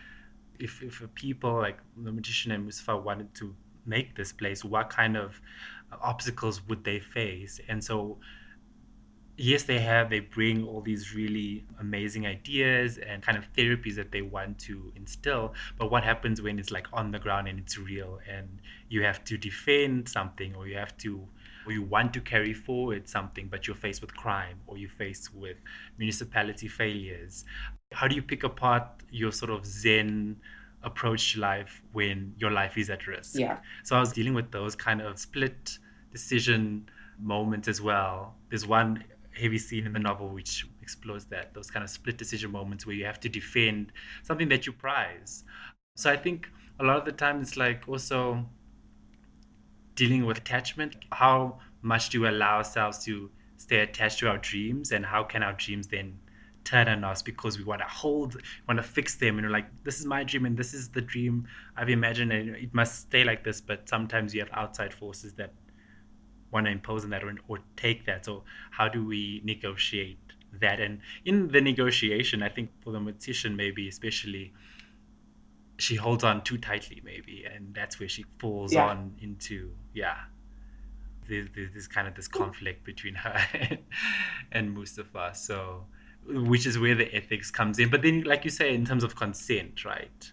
[0.58, 3.54] if, if people like the magician and Mustafa wanted to
[3.86, 5.40] make this place, what kind of
[6.02, 7.60] obstacles would they face?
[7.68, 8.18] And so,
[9.36, 14.10] yes, they have, they bring all these really amazing ideas and kind of therapies that
[14.10, 15.54] they want to instill.
[15.78, 18.58] But what happens when it's like on the ground and it's real and
[18.88, 21.28] you have to defend something or you have to
[21.68, 25.34] or you want to carry forward something, but you're faced with crime or you're faced
[25.34, 25.58] with
[25.98, 27.44] municipality failures.
[27.92, 30.36] How do you pick apart your sort of Zen
[30.82, 33.38] approach to life when your life is at risk.
[33.38, 33.58] Yeah.
[33.84, 35.78] So I was dealing with those kind of split
[36.12, 36.88] decision
[37.20, 38.34] moments as well.
[38.48, 42.50] There's one heavy scene in the novel which explores that those kind of split decision
[42.50, 43.92] moments where you have to defend
[44.22, 45.44] something that you prize.
[45.96, 46.48] So I think
[46.80, 48.46] a lot of the time it's like also
[49.98, 50.94] dealing with attachment.
[51.10, 55.42] How much do we allow ourselves to stay attached to our dreams and how can
[55.42, 56.16] our dreams then
[56.62, 58.36] turn on us because we want to hold,
[58.68, 61.00] want to fix them, and we're like, this is my dream and this is the
[61.00, 63.60] dream I've imagined, and it must stay like this.
[63.60, 65.52] But sometimes you have outside forces that
[66.52, 68.24] want to impose on that or, or take that.
[68.24, 70.20] So how do we negotiate
[70.60, 70.78] that?
[70.78, 74.52] And in the negotiation, I think for the mortician, maybe especially,
[75.78, 78.86] she holds on too tightly, maybe, and that's where she falls yeah.
[78.86, 80.16] on into yeah.
[81.28, 83.78] There's, there's, kind of this conflict between her and,
[84.52, 85.32] and Mustafa.
[85.34, 85.84] So
[86.28, 87.88] which is where the ethics comes in.
[87.90, 90.32] But then, like you say, in terms of consent, right?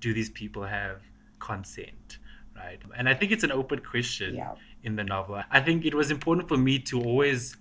[0.00, 1.02] Do these people have
[1.38, 2.18] consent,
[2.56, 2.80] right?
[2.96, 4.54] And I think it's an open question Yeah.
[4.82, 5.42] in the novel.
[5.50, 7.56] I think it was important for me to always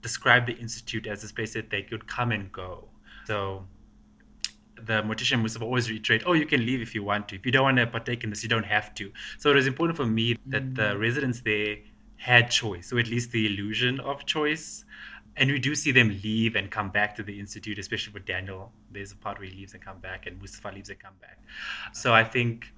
[0.00, 2.88] describe the institute as a space that they could come and go.
[3.26, 3.66] So
[4.76, 7.36] the mortician Mustafa always reiterate, oh, you can leave if you want to.
[7.36, 9.12] If you don't want to partake in this, you don't have to.
[9.38, 11.00] So it was important for me that the mm.
[11.00, 11.76] residents there
[12.16, 14.84] had choice, or at least the illusion of choice.
[15.36, 18.70] And we do see them leave and come back to the institute, especially with Daniel.
[18.90, 21.38] There's a part where he leaves and come back, and Mustafa leaves and come back.
[21.92, 22.72] So I think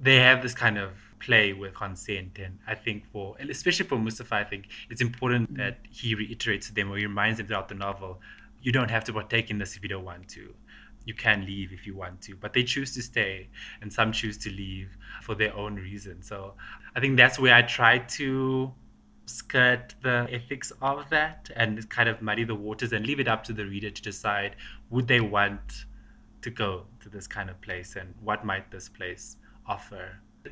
[0.00, 4.36] they have this kind of play with consent and i think for especially for mustafa
[4.36, 5.56] i think it's important mm.
[5.56, 8.20] that he reiterates to them or he reminds them throughout the novel
[8.62, 10.54] you don't have to partake in this if you don't want to
[11.08, 13.34] you can leave if you want to but they choose to stay
[13.80, 14.90] and some choose to leave
[15.26, 16.22] for their own reason.
[16.22, 16.38] So
[16.96, 18.72] i think that's where i try to
[19.38, 23.44] skirt the ethics of that and kind of muddy the waters and leave it up
[23.44, 24.56] to the reader to decide
[24.90, 25.66] would they want
[26.42, 26.70] to go
[27.02, 29.36] to this kind of place and what might this place
[29.66, 30.04] offer?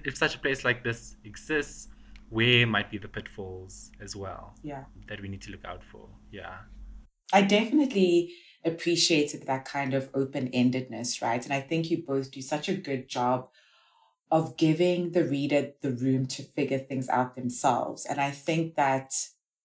[0.05, 1.89] If such a place like this exists
[2.29, 4.85] where might be the pitfalls as well Yeah.
[5.09, 6.07] that we need to look out for?
[6.31, 6.57] Yeah.
[7.33, 8.33] I definitely
[8.67, 11.43] appreciated that kind of open endedness, right?
[11.45, 13.49] And I think you both do such a good job
[14.31, 18.05] of giving the reader the room to figure things out themselves.
[18.05, 19.15] And I think that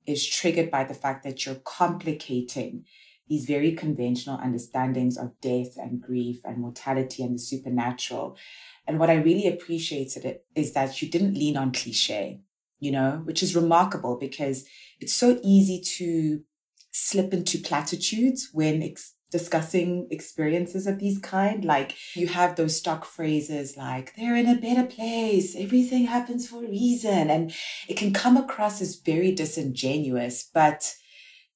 [0.05, 2.85] is triggered by the fact that you're complicating
[3.27, 8.37] these very conventional understandings of death and grief and mortality and the supernatural.
[8.85, 12.41] And what I really appreciated it is that you didn't lean on cliche,
[12.79, 14.65] you know, which is remarkable because
[14.99, 16.43] it's so easy to
[16.91, 21.63] slip into platitudes when ex- discussing experiences of these kind.
[21.63, 26.63] Like you have those stock phrases like, they're in a better place, everything happens for
[26.63, 27.29] a reason.
[27.29, 27.53] And
[27.87, 30.95] it can come across as very disingenuous, but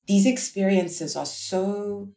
[0.07, 2.09] these experiences are so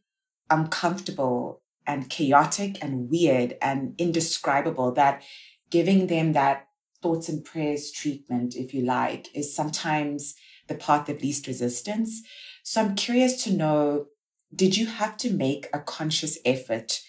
[0.50, 5.22] uncomfortable and chaotic and weird and indescribable that
[5.70, 6.68] giving them that
[7.02, 10.34] thoughts and prayers treatment, if you like, is sometimes
[10.66, 12.22] the path of least resistance.
[12.70, 14.08] So I'm curious to know
[14.54, 17.00] did you have to make a conscious effort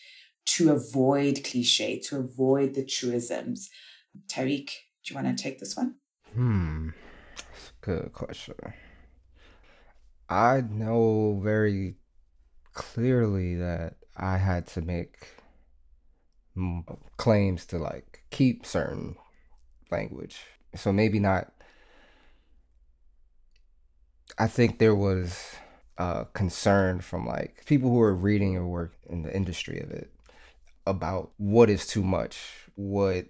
[0.55, 3.69] to avoid cliche, to avoid the truisms?
[4.29, 4.67] Tyriek,
[5.03, 5.95] do you want to take this one?
[6.33, 6.91] Hmm.
[7.81, 8.55] Good question.
[10.29, 11.95] I know very
[12.71, 15.27] clearly that I had to make
[17.17, 19.17] claims to like keep certain
[19.91, 20.37] language.
[20.77, 21.51] So maybe not.
[24.39, 25.55] I think there was
[25.97, 30.09] uh, concern from like people who are reading your work in the industry of it
[30.87, 32.39] about what is too much,
[32.75, 33.25] what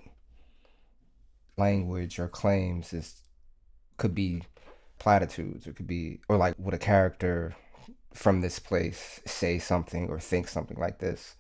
[1.58, 3.22] language or claims is
[3.98, 4.44] could be
[5.00, 7.56] platitudes or could be or like would a character
[8.14, 11.36] from this place say something or think something like this.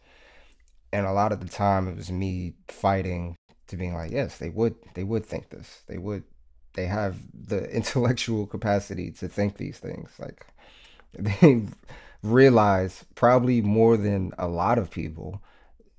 [0.91, 3.35] And a lot of the time it was me fighting
[3.67, 5.83] to being like yes they would they would think this.
[5.87, 6.23] They would
[6.73, 10.45] they have the intellectual capacity to think these things like
[11.13, 11.65] they
[12.21, 15.41] realize probably more than a lot of people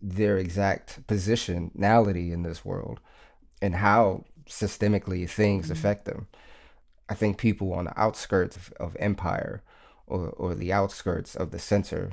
[0.02, 3.00] their exact positionality in this world
[3.60, 5.72] and how systemically things mm-hmm.
[5.72, 6.26] affect them.
[7.08, 9.62] I think people on the outskirts of, of empire
[10.06, 12.12] or, or the outskirts of the center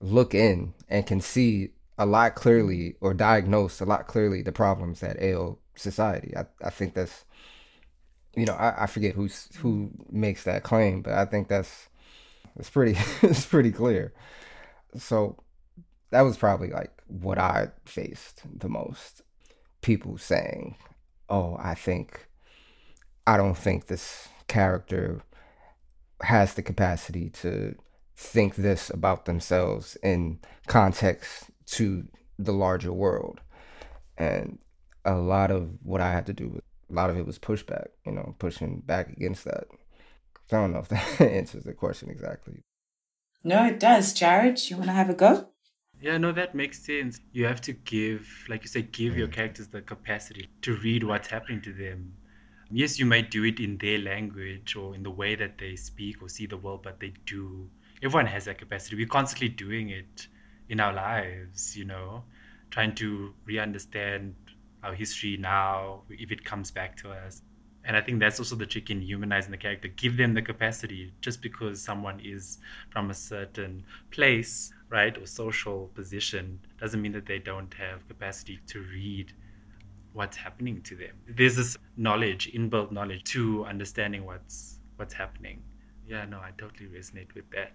[0.00, 5.00] look in and can see a lot clearly or diagnose a lot clearly the problems
[5.00, 6.34] that ail society.
[6.36, 7.24] I, I think that's
[8.34, 10.20] you know, I, I forget who's who mm-hmm.
[10.20, 11.88] makes that claim, but I think that's
[12.56, 14.12] it's pretty it's pretty clear.
[14.96, 15.36] So
[16.10, 19.22] that was probably like what I faced the most.
[19.80, 20.76] People saying,
[21.28, 22.28] "Oh, I think
[23.26, 25.22] I don't think this character
[26.22, 27.74] has the capacity to
[28.16, 32.06] think this about themselves in context to
[32.38, 33.40] the larger world."
[34.16, 34.58] And
[35.04, 37.88] a lot of what I had to do with a lot of it was pushback,
[38.04, 39.64] you know, pushing back against that.
[40.50, 42.62] I don't know if that answers the question exactly.
[43.42, 44.12] No, it does.
[44.12, 45.48] Jarred, you want to have a go?
[46.00, 47.20] Yeah, no, that makes sense.
[47.32, 49.32] You have to give, like you said, give your mm.
[49.32, 52.14] characters the capacity to read what's happening to them.
[52.70, 56.22] Yes, you might do it in their language or in the way that they speak
[56.22, 57.68] or see the world, but they do.
[58.02, 58.96] Everyone has that capacity.
[58.96, 60.26] We're constantly doing it
[60.68, 62.24] in our lives, you know,
[62.70, 64.34] trying to re understand
[64.82, 67.42] our history now if it comes back to us.
[67.84, 69.88] And I think that's also the trick in humanizing the character.
[69.88, 71.12] Give them the capacity.
[71.20, 72.58] Just because someone is
[72.90, 78.60] from a certain place, right, or social position, doesn't mean that they don't have capacity
[78.68, 79.32] to read
[80.12, 81.16] what's happening to them.
[81.26, 85.62] There's this knowledge, inbuilt knowledge to understanding what's what's happening.
[86.06, 87.72] Yeah, no, I totally resonate with that.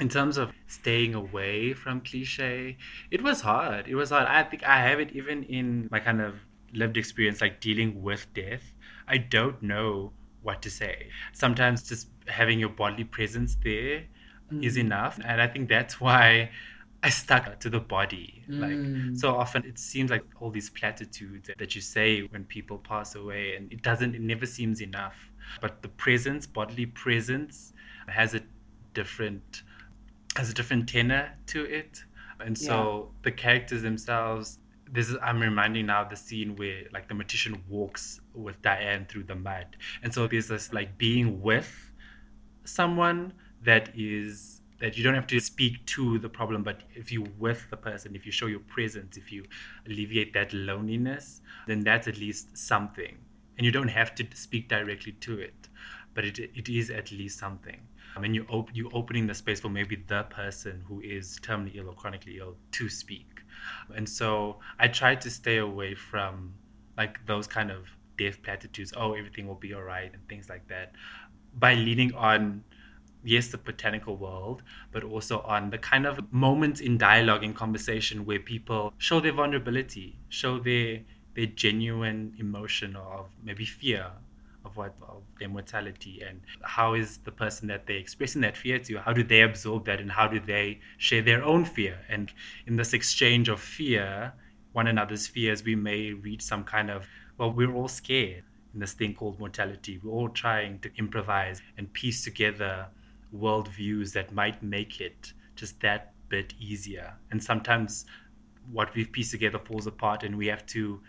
[0.00, 2.76] In terms of staying away from cliche,
[3.10, 3.88] it was hard.
[3.88, 4.26] It was hard.
[4.26, 6.34] I think I have it even in my kind of
[6.72, 8.62] lived experience, like dealing with death.
[9.08, 11.08] I don't know what to say.
[11.32, 14.04] Sometimes just having your bodily presence there
[14.52, 14.64] mm.
[14.64, 15.18] is enough.
[15.24, 16.50] And I think that's why
[17.02, 18.44] I stuck to the body.
[18.48, 18.60] Mm.
[19.10, 23.14] Like so often it seems like all these platitudes that you say when people pass
[23.14, 25.16] away and it doesn't it never seems enough.
[25.60, 27.72] But the presence, bodily presence
[28.06, 28.42] has a
[28.94, 29.62] different
[30.38, 32.02] has a different tenor to it.
[32.40, 33.18] And so yeah.
[33.24, 34.58] the characters themselves
[34.90, 39.24] this is I'm reminding now the scene where like the magician walks with Diane through
[39.24, 39.76] the mud.
[40.02, 41.92] And so there's this like being with
[42.64, 43.32] someone
[43.62, 47.68] that is that you don't have to speak to the problem, but if you're with
[47.68, 49.44] the person, if you show your presence, if you
[49.86, 53.18] alleviate that loneliness, then that's at least something.
[53.56, 55.68] And you don't have to speak directly to it,
[56.14, 57.80] but it, it is at least something.
[58.18, 61.76] I mean, you op- you opening the space for maybe the person who is terminally
[61.76, 63.42] ill or chronically ill to speak.
[63.94, 66.54] And so I try to stay away from
[66.96, 68.92] like those kind of death platitudes.
[68.96, 70.96] Oh, everything will be all right and things like that.
[71.54, 72.64] By leaning on
[73.22, 78.24] yes, the botanical world, but also on the kind of moments in dialogue and conversation
[78.24, 81.02] where people show their vulnerability, show their
[81.34, 84.10] their genuine emotion of maybe fear
[84.78, 88.98] what of their mortality and how is the person that they're expressing that fear to
[88.98, 92.32] how do they absorb that and how do they share their own fear and
[92.66, 94.32] in this exchange of fear
[94.72, 97.06] one another's fears we may reach some kind of
[97.36, 101.92] well we're all scared in this thing called mortality we're all trying to improvise and
[101.92, 102.86] piece together
[103.34, 107.14] worldviews that might make it just that bit easier.
[107.30, 108.04] And sometimes
[108.70, 111.00] what we've pieced together falls apart and we have to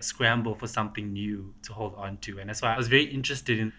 [0.00, 2.38] scramble for something new to hold on to.
[2.38, 3.72] And that's why I was very interested in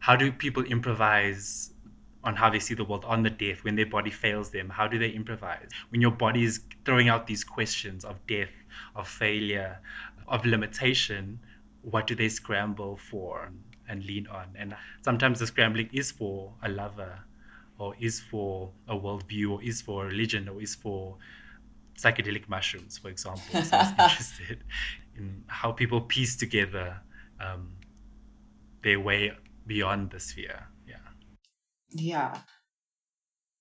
[0.00, 1.72] how do people improvise
[2.24, 4.88] on how they see the world on the death when their body fails them how
[4.88, 8.50] do they improvise when your body is throwing out these questions of death
[8.96, 9.78] of failure
[10.26, 11.38] of limitation
[11.82, 13.52] what do they scramble for
[13.88, 17.16] and lean on and sometimes the scrambling is for a lover
[17.78, 21.16] or is for a worldview or is for a religion or is for
[21.96, 23.62] psychedelic mushrooms, for example.
[23.62, 24.64] So I was interested
[25.16, 27.00] in how people piece together
[27.40, 27.76] um,
[28.82, 29.32] their way
[29.66, 30.68] beyond the sphere.
[30.86, 30.96] Yeah.
[31.90, 32.38] Yeah.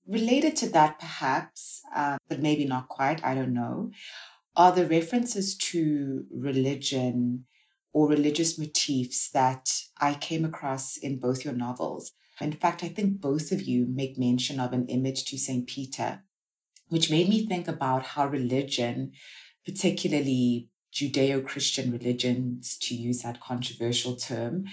[0.07, 3.91] Related to that, perhaps, uh, but maybe not quite, I don't know,
[4.55, 7.45] are the references to religion
[7.91, 12.11] or religious motifs that I came across in both your novels.
[12.41, 15.65] In fact, I think both of you make mention of an image to St.
[15.65, 16.23] Peter,
[16.89, 19.13] which made me think about how religion,
[19.65, 24.65] particularly Judeo Christian religions, to use that controversial term,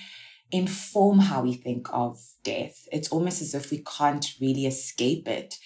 [0.52, 2.86] inform how we think of death.
[2.92, 5.58] It's almost as if we can't really escape it.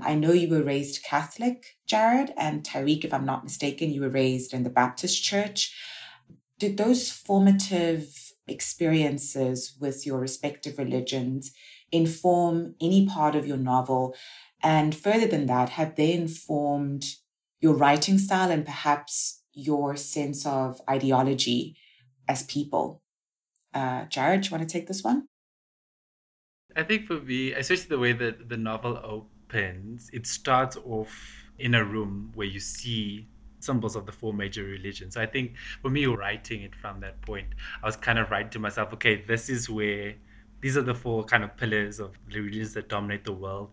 [0.00, 4.08] I know you were raised Catholic, Jarred, and Tyriek, if I'm not mistaken, you were
[4.08, 5.76] raised in the Baptist church.
[6.58, 11.52] Did those formative experiences with your respective religions
[11.92, 14.14] inform any part of your novel?
[14.62, 17.04] And further than that, have they informed
[17.60, 21.76] your writing style and perhaps your sense of ideology
[22.28, 23.02] as people?
[23.74, 25.26] Uh, Jarred, you want to take this one?
[26.76, 31.10] I think for me, especially the way that the novel opens, it starts off
[31.58, 33.26] in a room where you see
[33.58, 35.14] symbols of the four major religions.
[35.14, 37.48] So I think for me, writing it from that point,
[37.82, 40.14] I was kind of writing to myself, okay, this is where
[40.60, 43.70] these are the four kind of pillars of the religions that dominate the world.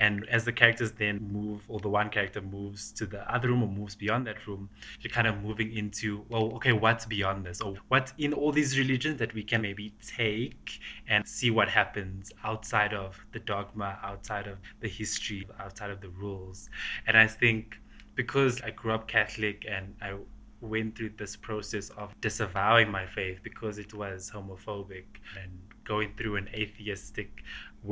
[0.00, 3.62] And as the characters then move, or the one character moves to the other room
[3.62, 4.70] or moves beyond that room,
[5.00, 7.60] you're kind of moving into, well, okay, what's beyond this?
[7.60, 12.32] Or what's in all these religions that we can maybe take and see what happens
[12.42, 16.70] outside of the dogma, outside of the history, outside of the rules.
[17.06, 17.76] And I think
[18.14, 20.14] because I grew up Catholic and I
[20.62, 25.04] went through this process of disavowing my faith because it was homophobic
[25.42, 25.58] and
[25.94, 27.30] going through an atheistic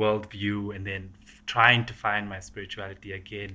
[0.01, 1.03] worldview and then
[1.45, 3.51] trying to find my spirituality again.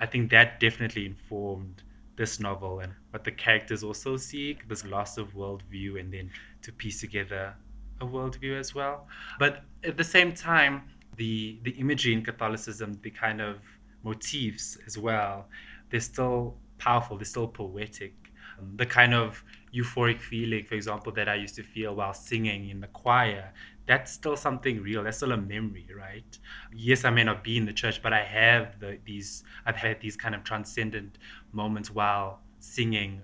[0.00, 1.82] I think that definitely informed
[2.16, 6.30] this novel and what the characters also seek this loss of worldview and then
[6.62, 7.54] to piece together
[8.00, 9.06] a worldview as well.
[9.38, 9.52] But
[9.84, 10.74] at the same time,
[11.16, 13.56] the the imagery in Catholicism, the kind of
[14.02, 15.48] motifs as well,
[15.90, 18.14] they're still powerful, they're still poetic.
[18.76, 19.42] The kind of
[19.74, 23.52] euphoric feeling, for example, that I used to feel while singing in the choir,
[23.86, 25.02] that's still something real.
[25.02, 26.38] That's still a memory, right?
[26.74, 29.44] Yes, I may not be in the church, but I have the, these.
[29.66, 31.18] I've had these kind of transcendent
[31.52, 33.22] moments while singing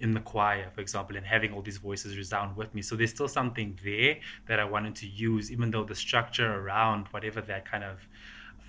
[0.00, 2.82] in the choir, for example, and having all these voices resound with me.
[2.82, 4.16] So there's still something there
[4.48, 8.00] that I wanted to use, even though the structure around whatever that kind of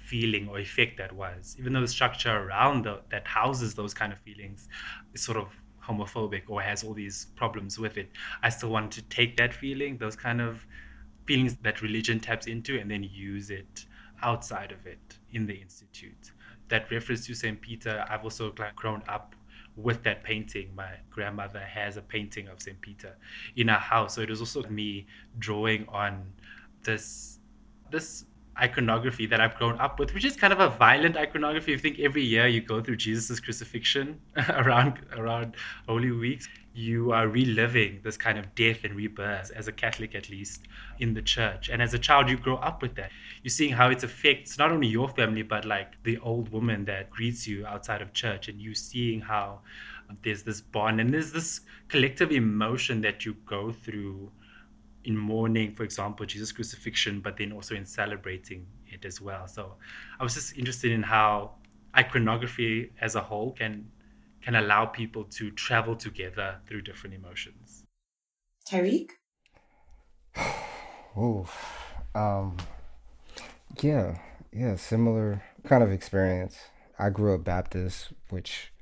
[0.05, 4.13] feeling or effect that was, even though the structure around the, that houses those kind
[4.13, 4.67] of feelings
[5.15, 5.47] is sort of
[5.83, 8.11] homophobic or has all these problems with it,
[8.43, 10.65] I still wanted to take that feeling, those kind of
[11.25, 13.85] feelings that religion taps into, and then use it
[14.21, 16.31] outside of it in the institute.
[16.69, 17.59] That reference to St.
[17.59, 19.35] Peter, I've also grown up
[19.75, 20.73] with that painting.
[20.75, 22.79] My grandmother has a painting of St.
[22.81, 23.15] Peter
[23.55, 24.15] in our house.
[24.15, 25.07] So it was also me
[25.39, 26.31] drawing on
[26.83, 27.39] this
[27.91, 28.25] this
[28.59, 31.71] iconography that I've grown up with, which is kind of a violent iconography.
[31.71, 35.55] You think every year you go through Jesus' crucifixion around around
[35.87, 40.29] Holy Weeks, you are reliving this kind of death and rebirth as a Catholic at
[40.29, 40.61] least
[40.99, 41.69] in the church.
[41.69, 43.11] And as a child you grow up with that.
[43.43, 47.09] You're seeing how it affects not only your family but like the old woman that
[47.09, 49.59] greets you outside of church and you seeing how
[50.23, 54.31] there's this bond and there's this collective emotion that you go through
[55.05, 59.47] in mourning, for example, Jesus' crucifixion, but then also in celebrating it as well.
[59.47, 59.75] So
[60.19, 61.55] I was just interested in how
[61.95, 63.89] iconography as a whole can
[64.41, 67.85] can allow people to travel together through different emotions.
[68.69, 69.11] Tyriek?
[71.17, 71.45] Ooh,
[72.13, 72.57] um,
[73.81, 74.17] yeah,
[74.51, 76.57] yeah, similar kind of experience.
[76.99, 78.73] I grew up Baptist, which,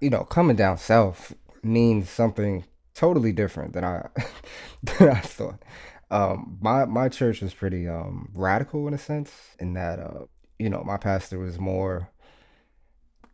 [0.00, 2.64] you know, coming down south means something
[2.94, 4.08] totally different than I
[4.82, 5.62] than I thought.
[6.10, 10.24] Um, my my church was pretty um, radical in a sense, in that uh,
[10.58, 12.10] you know my pastor was more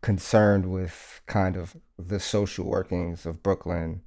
[0.01, 4.01] concerned with kind of the social workings of Brooklyn,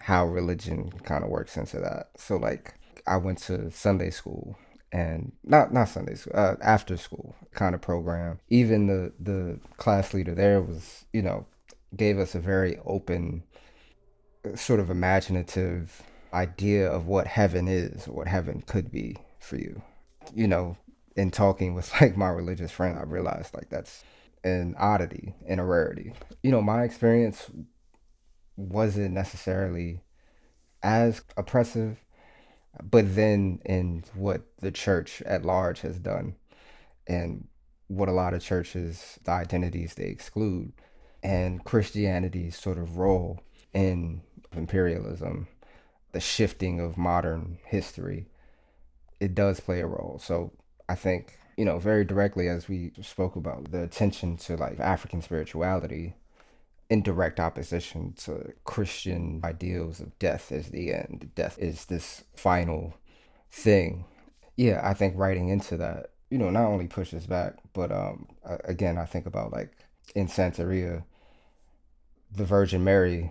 [0.00, 2.10] how religion kind of works into that.
[2.16, 2.74] So like
[3.06, 4.58] I went to Sunday school
[4.90, 8.40] and not not Sunday school, uh, after school kind of program.
[8.48, 11.46] Even the the class leader there was you know
[11.94, 13.42] gave us a very open
[14.54, 16.02] sort of imaginative
[16.32, 19.82] idea of what heaven is, or what heaven could be for you.
[20.34, 20.76] You know,
[21.16, 24.04] in talking with like my religious friend, I realized like that's
[24.44, 26.14] an oddity and a rarity.
[26.42, 27.50] You know, my experience
[28.56, 30.00] wasn't necessarily
[30.82, 31.98] as oppressive,
[32.82, 36.36] but then in what the church at large has done
[37.06, 37.48] and
[37.88, 40.72] what a lot of churches, the identities they exclude,
[41.22, 43.40] and Christianity's sort of role
[43.72, 44.20] in
[44.52, 45.48] imperialism,
[46.18, 48.26] the shifting of modern history,
[49.20, 50.20] it does play a role.
[50.20, 50.50] So
[50.88, 55.22] I think, you know, very directly as we spoke about the attention to like African
[55.22, 56.16] spirituality
[56.90, 61.30] in direct opposition to Christian ideals of death as the end.
[61.36, 62.94] Death is this final
[63.52, 64.04] thing.
[64.56, 68.26] Yeah, I think writing into that, you know, not only pushes back, but um
[68.64, 69.70] again, I think about like
[70.16, 71.04] in Santeria,
[72.32, 73.30] the Virgin Mary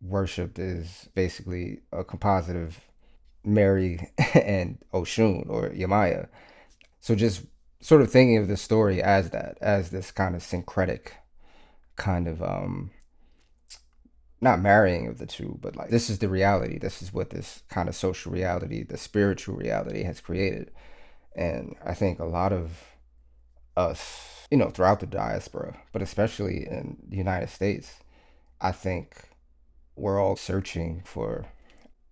[0.00, 2.80] worshipped is basically a composite of
[3.44, 6.28] Mary and Oshun or Yemaya.
[7.00, 7.44] So just
[7.80, 11.14] sort of thinking of the story as that, as this kind of syncretic
[11.96, 12.90] kind of um
[14.40, 16.78] not marrying of the two, but like this is the reality.
[16.78, 20.70] This is what this kind of social reality, the spiritual reality has created.
[21.36, 22.70] And I think a lot of
[23.76, 27.96] us, you know, throughout the diaspora, but especially in the United States,
[28.60, 29.29] I think
[30.00, 31.46] we're all searching for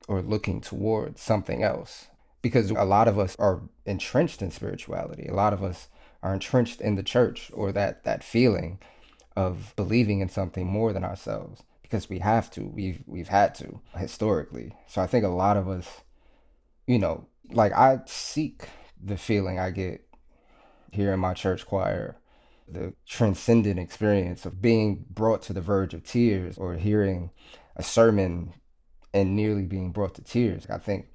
[0.06, 2.08] or looking towards something else.
[2.40, 5.26] Because a lot of us are entrenched in spirituality.
[5.26, 5.88] A lot of us
[6.22, 8.78] are entrenched in the church or that that feeling
[9.36, 12.64] of believing in something more than ourselves because we have to.
[12.64, 14.72] We've we've had to historically.
[14.86, 16.02] So i think a lot of us
[16.88, 18.68] you know like i seek
[19.00, 20.04] the feeling i get
[20.90, 22.16] here in my church choir
[22.66, 27.30] the transcendent experience of being brought to the verge of tears or hearing
[27.78, 28.52] a sermon
[29.14, 30.66] and nearly being brought to tears.
[30.68, 31.06] I think,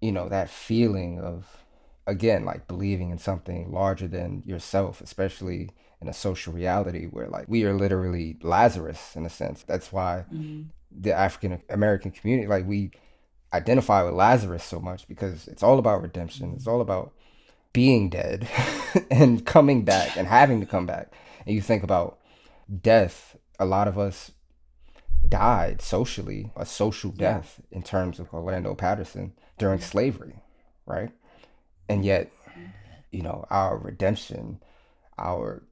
[0.00, 1.64] you know, that feeling of,
[2.06, 7.46] again, like believing in something larger than yourself, especially in a social reality where, like,
[7.48, 9.62] we are literally Lazarus in a sense.
[9.62, 10.62] That's why mm-hmm.
[10.90, 12.92] the African American community, like, we
[13.52, 16.54] identify with Lazarus so much because it's all about redemption.
[16.56, 17.12] It's all about
[17.72, 18.48] being dead
[19.10, 21.12] and coming back and having to come back.
[21.46, 22.18] And you think about
[22.82, 24.32] death, a lot of us
[25.28, 27.76] died socially, a social death yeah.
[27.76, 30.36] in terms of Orlando Patterson during slavery,
[30.86, 31.10] right?
[31.88, 32.30] And yet,
[33.10, 34.60] you know, our redemption,
[35.18, 35.62] our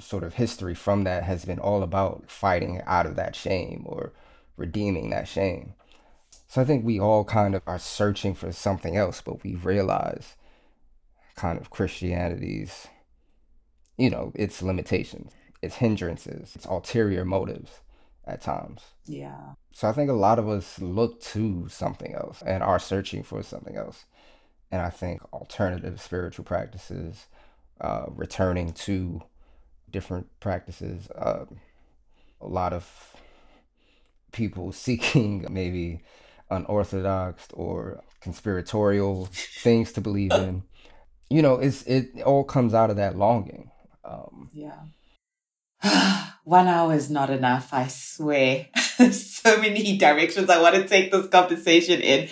[0.00, 4.12] sort of history from that has been all about fighting out of that shame or
[4.56, 5.74] redeeming that shame.
[6.46, 10.36] So I think we all kind of are searching for something else, but we realize
[11.36, 12.88] kind of Christianity's,
[13.96, 15.32] you know, its limitations,
[15.62, 17.80] its hindrances, its ulterior motives
[18.28, 18.82] at times.
[19.06, 19.54] Yeah.
[19.72, 23.42] So I think a lot of us look to something else and are searching for
[23.42, 24.04] something else.
[24.70, 27.26] And I think alternative spiritual practices,
[27.80, 29.22] uh, returning to
[29.90, 31.46] different practices, uh,
[32.40, 33.16] a lot of
[34.32, 36.02] people seeking maybe
[36.50, 40.62] unorthodox or conspiratorial things to believe in.
[41.30, 43.70] You know, it's it all comes out of that longing.
[44.04, 44.80] Um, yeah.
[46.44, 48.68] One hour is not enough, I swear.
[49.10, 52.28] so many directions I want to take this conversation in.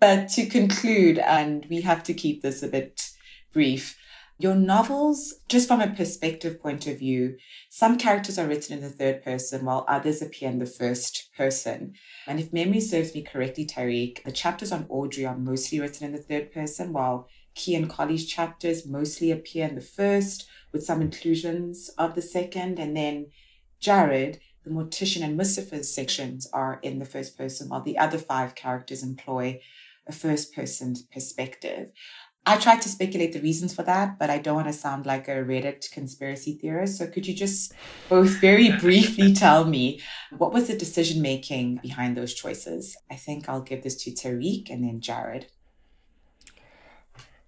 [0.00, 3.10] But to conclude, and we have to keep this a bit
[3.52, 3.96] brief,
[4.38, 7.36] your novels, just from a perspective point of view,
[7.70, 11.94] some characters are written in the third person while others appear in the first person.
[12.26, 16.12] And if memory serves me correctly, Tyriek, the chapters on Audrey are mostly written in
[16.12, 21.00] the third person, while Key and Collie's chapters mostly appear in the first, with some
[21.00, 22.78] inclusions of the second.
[22.78, 23.28] And then
[23.80, 28.54] Jarred, the mortician and Mustafa's sections are in the first person, while the other five
[28.54, 29.60] characters employ
[30.06, 31.88] a first person perspective.
[32.44, 35.28] I tried to speculate the reasons for that, but I don't want to sound like
[35.28, 36.98] a Reddit conspiracy theorist.
[36.98, 37.72] So could you just
[38.10, 40.00] both very briefly tell me
[40.36, 42.96] what was the decision making behind those choices?
[43.10, 45.46] I think I'll give this to Tyriek and then Jarred.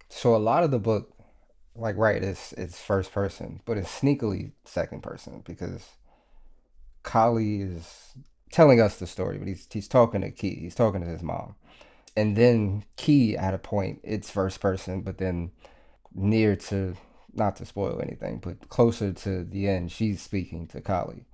[0.09, 1.18] So a lot of the book,
[1.79, 5.85] like right, it's it's first person, but it's sneakily second person because
[7.03, 8.14] Kali is
[8.51, 11.55] telling us the story, but he's he's talking to Key, he's talking to his mom
[12.18, 15.53] and then Key at a point it's first person, but then
[16.12, 16.97] near to
[17.33, 21.26] not to spoil anything, but closer to the end, she's speaking to Kali.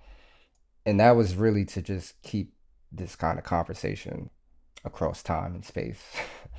[0.84, 2.52] And that was really to just keep
[2.92, 4.28] this kind of conversation
[4.84, 6.02] across time and space,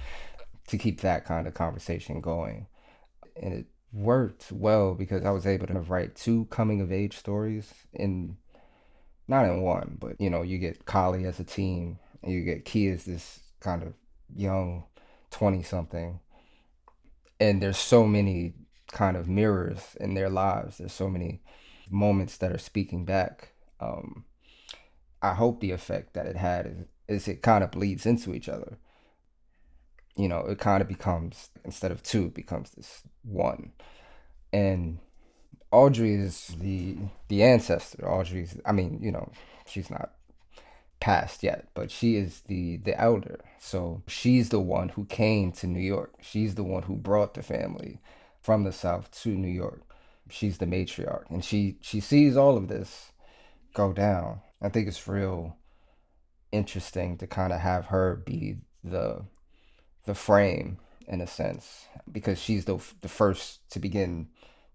[0.69, 2.65] to keep that kind of conversation going.
[3.39, 3.65] And it
[3.95, 8.37] worked well because I was able to write two coming of age stories in
[9.27, 12.75] not in one, but you know, you get Kali as a team and you get
[12.75, 13.93] as this kind of
[14.35, 14.83] young
[15.31, 16.19] 20 something
[17.39, 18.53] and there's so many
[18.91, 20.77] kind of mirrors in their lives.
[20.77, 21.41] There's so many
[21.89, 23.53] moments that are speaking back.
[23.79, 24.25] Um,
[25.21, 28.47] i hope the effect that it had is, is it kind of bleeds into each
[28.47, 28.77] other
[30.15, 33.71] you know it kind of becomes instead of two it becomes this one
[34.53, 34.99] and
[35.71, 36.97] audrey is the
[37.27, 39.31] the ancestor audrey's i mean you know
[39.65, 40.11] she's not
[40.99, 43.39] passed yet, but she is the the elder.
[43.59, 46.15] So she's the one who came to New York.
[46.21, 47.99] She's the one who brought the family
[48.41, 49.81] from the south to New York.
[50.29, 53.11] She's the matriarch and she she sees all of this
[53.73, 54.41] go down.
[54.61, 55.57] I think it's real
[56.51, 59.25] interesting to kind of have her be the
[60.05, 60.77] the frame
[61.07, 64.27] in a sense because she's the the first to begin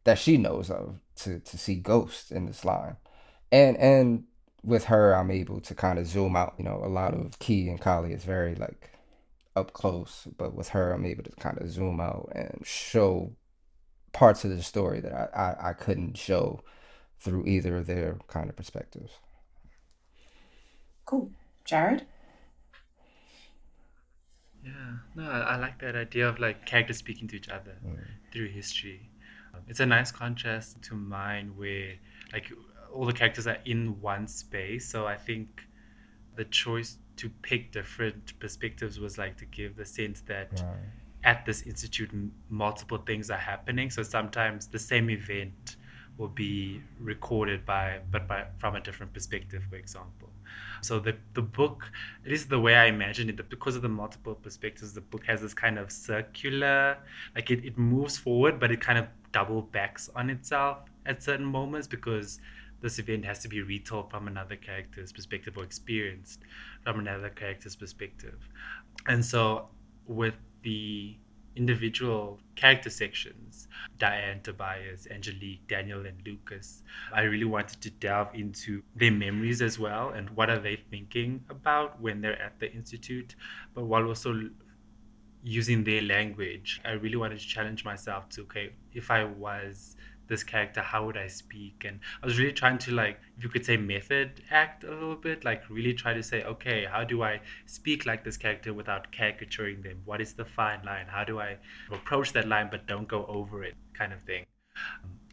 [0.05, 2.97] that she knows of to to see ghosts in this line.
[3.53, 4.24] And and
[4.62, 6.55] with her, I'm able to kind of zoom out.
[6.59, 8.91] You know, a lot of Key and Kali is very like
[9.57, 13.33] up close, but with her, I'm able to kind of zoom out and show
[14.12, 16.62] parts of the story that I, I, I couldn't show
[17.18, 19.12] through either of their kind of perspectives.
[21.05, 21.31] Cool.
[21.64, 22.07] Jarred?
[24.64, 24.72] Yeah,
[25.14, 27.98] no, I, I like that idea of like characters speaking to each other mm.
[28.32, 29.08] through history.
[29.54, 31.94] Um, it's a nice contrast to mine where
[32.32, 32.52] like
[32.92, 34.88] all the characters are in one space.
[34.88, 35.62] So I think
[36.36, 40.76] the choice to pick different perspectives was like to give the sense that right.
[41.24, 42.11] at this institute
[42.48, 43.90] multiple things are happening.
[43.90, 45.76] So sometimes the same event
[46.16, 50.30] will be recorded by but by from a different perspective, for example.
[50.83, 51.91] So the the book,
[52.24, 55.41] it is the way I imagine it, because of the multiple perspectives, the book has
[55.41, 56.99] this kind of circular,
[57.35, 61.47] like it, it moves forward, but it kind of double backs on itself at certain
[61.47, 62.41] moments because
[62.81, 66.41] this event has to be retold from another character's perspective or experienced
[66.83, 68.49] from another character's perspective.
[69.07, 69.68] And so
[70.07, 71.16] with the
[71.57, 76.82] individual character sections Diane, Tobias, Angelique, Daniel, and Lucas.
[77.12, 81.44] I really wanted to delve into their memories as well and what are they thinking
[81.51, 83.34] about when they're at the Institute,
[83.74, 84.48] but while also
[85.42, 86.80] using their language.
[86.84, 89.96] I really wanted to challenge myself to okay, if I was
[90.31, 91.85] this character how would i speak?
[91.87, 95.16] And i was really trying to like if you could say method act a little
[95.16, 99.12] bit like really try to say okay how do i speak like this character without
[99.12, 100.01] caricaturing them?
[100.07, 101.07] What is the fine line?
[101.09, 101.59] How do i
[101.93, 104.47] approach that line but don't go over it kind of thing?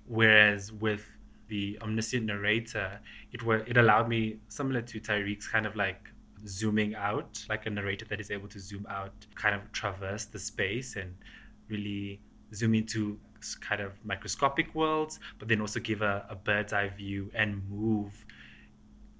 [0.05, 1.05] Whereas with
[1.47, 2.99] the omniscient narrator
[3.31, 6.09] it were it allowed me similar to Tyriek's kind of like
[6.45, 10.39] zooming out like a narrator that is able to zoom out kind of traverse the
[10.39, 11.15] space and
[11.69, 12.19] really
[12.53, 13.19] zoom into
[13.55, 18.25] kind of microscopic worlds, but then also give a, a bird's eye view and move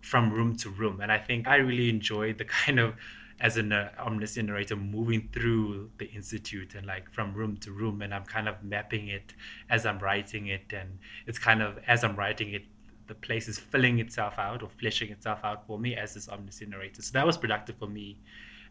[0.01, 1.01] from room to room.
[1.01, 2.95] And I think I really enjoyed the kind of
[3.39, 8.01] as an uh, omniscient narrator moving through the institute and like from room to room.
[8.01, 9.33] And i'm kind of mapping it
[9.69, 10.73] as i'm writing it.
[10.73, 10.97] And
[11.27, 12.63] it's kind of as i'm writing it
[13.07, 16.71] the place is filling itself out or fleshing itself out for me as this omniscient
[16.71, 17.01] narrator.
[17.01, 18.17] So that was productive for me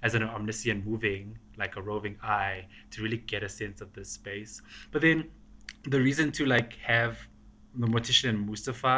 [0.07, 2.59] as an omniscient moving like a roving eye
[2.93, 5.19] to really get a sense of this space but then
[5.95, 7.13] the reason to like have
[7.83, 8.97] the mortician and mustafa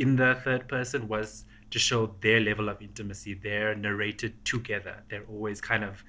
[0.00, 3.34] in the third person was to show their level of intimacy.
[3.34, 5.02] They're narrated together.
[5.08, 6.02] They're always kind of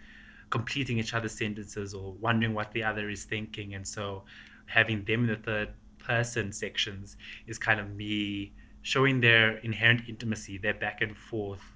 [0.49, 3.73] completing each other's sentences or wondering what the other is thinking.
[3.73, 4.23] And so
[4.65, 10.57] having them in the third person sections is kind of me showing their inherent intimacy,
[10.57, 11.75] their back and forth,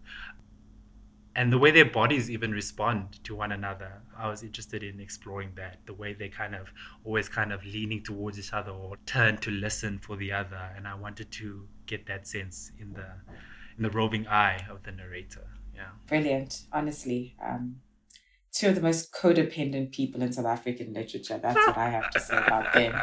[1.35, 4.01] and the way their bodies even respond to one another.
[4.17, 6.67] I was interested in exploring that, the way they kind of
[7.03, 10.71] always kind of leaning towards each other or turn to listen for the other.
[10.77, 13.07] And I wanted to get that sense in the
[13.77, 15.47] in the roving eye of the narrator.
[15.75, 15.89] Yeah.
[16.07, 16.61] Brilliant.
[16.71, 17.81] Honestly, um,
[18.53, 21.37] two of the most codependent people in South African literature.
[21.37, 22.93] That's what I have to say about them.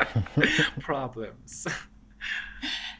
[0.80, 1.66] Problems.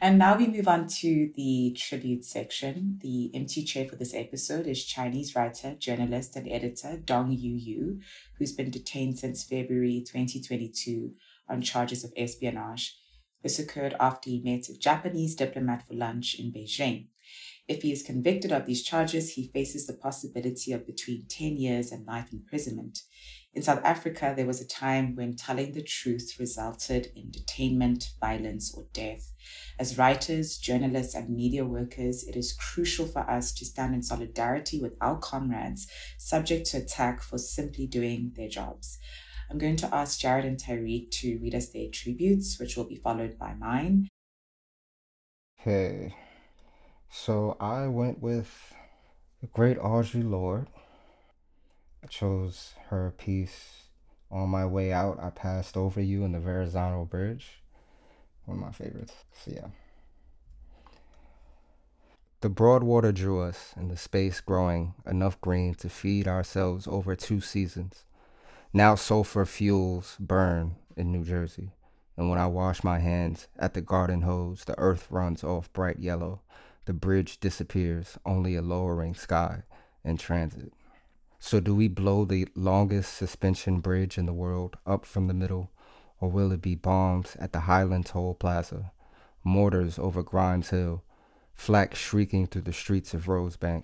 [0.03, 2.99] And now we move on to the tribute section.
[3.01, 8.01] The empty chair for this episode is Chinese writer, journalist, and editor Dong Yuyu,
[8.37, 11.13] who's been detained since February 2022
[11.47, 12.97] on charges of espionage.
[13.43, 17.07] This occurred after he met a Japanese diplomat for lunch in Beijing.
[17.69, 21.93] If he is convicted of these charges, he faces the possibility of between 10 years
[21.93, 23.03] and life imprisonment.
[23.55, 28.73] In South Africa, there was a time when telling the truth resulted in detainment, violence,
[28.73, 29.31] or death.
[29.77, 34.81] As writers, journalists, and media workers, it is crucial for us to stand in solidarity
[34.81, 35.87] with our comrades
[36.17, 38.97] subject to attack for simply doing their jobs.
[39.51, 42.95] I'm going to ask Jarred and Tyriek to read us their tributes, which will be
[42.95, 44.07] followed by mine.
[45.61, 46.15] Okay.
[47.11, 48.73] So I went with
[49.41, 50.69] the great Audre Lorde.
[52.09, 53.83] Chose her piece
[54.29, 55.19] on my way out.
[55.21, 57.61] I passed over you in the Verrazano Bridge.
[58.45, 59.13] One of my favorites.
[59.43, 59.67] So yeah.
[62.41, 67.15] The broad water drew us, and the space growing enough green to feed ourselves over
[67.15, 68.03] two seasons.
[68.73, 71.71] Now sulfur fuels burn in New Jersey,
[72.17, 75.99] and when I wash my hands at the garden hose, the earth runs off bright
[75.99, 76.41] yellow
[76.85, 79.63] the bridge disappears, only a lowering sky
[80.03, 80.73] in transit.
[81.45, 85.71] So, do we blow the longest suspension bridge in the world up from the middle,
[86.21, 88.93] or will it be bombs at the Highland Toll Plaza,
[89.43, 91.03] mortars over Grimes Hill,
[91.53, 93.83] flak shrieking through the streets of Rosebank,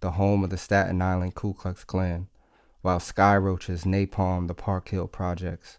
[0.00, 2.28] the home of the Staten Island Ku Klux Klan,
[2.80, 5.76] while sky roaches napalm the Park Hill projects?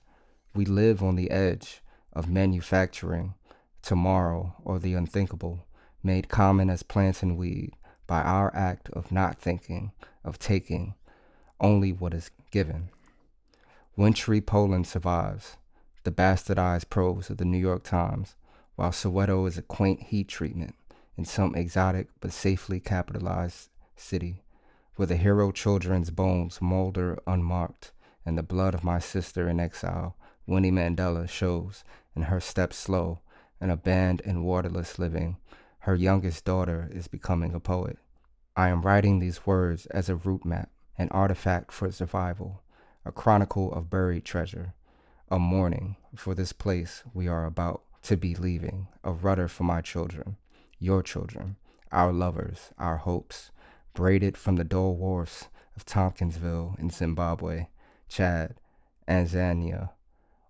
[0.54, 1.82] We live on the edge
[2.14, 3.34] of manufacturing
[3.82, 5.66] tomorrow or the unthinkable
[6.04, 7.74] made common as plants and weed
[8.06, 9.92] by our act of not thinking,
[10.24, 10.94] of taking
[11.60, 12.90] only what is given.
[13.96, 15.58] Wintry Poland survives,
[16.04, 18.36] the bastardized prose of the New York Times,
[18.76, 20.76] while Soweto is a quaint heat treatment
[21.18, 24.44] in some exotic but safely capitalized city,
[24.96, 27.92] where the hero children's bones molder unmarked,
[28.26, 31.84] and the blood of my sister in exile, Winnie Mandela, shows
[32.16, 33.20] in her steps slow,
[33.60, 35.38] and a band in waterless living,
[35.80, 37.98] her youngest daughter is becoming a poet.
[38.56, 42.62] I am writing these words as a route map, an artifact for survival,
[43.06, 44.74] a chronicle of buried treasure,
[45.30, 49.82] a mourning for this place we are about to be leaving, a rudder for my
[49.82, 50.38] children,
[50.80, 51.58] your children,
[51.92, 53.52] our lovers, our hopes,
[53.94, 57.68] braided from the dull wharfs of Tompkinsville in Zimbabwe,
[58.10, 58.56] Chad,
[59.08, 59.92] Tanzania.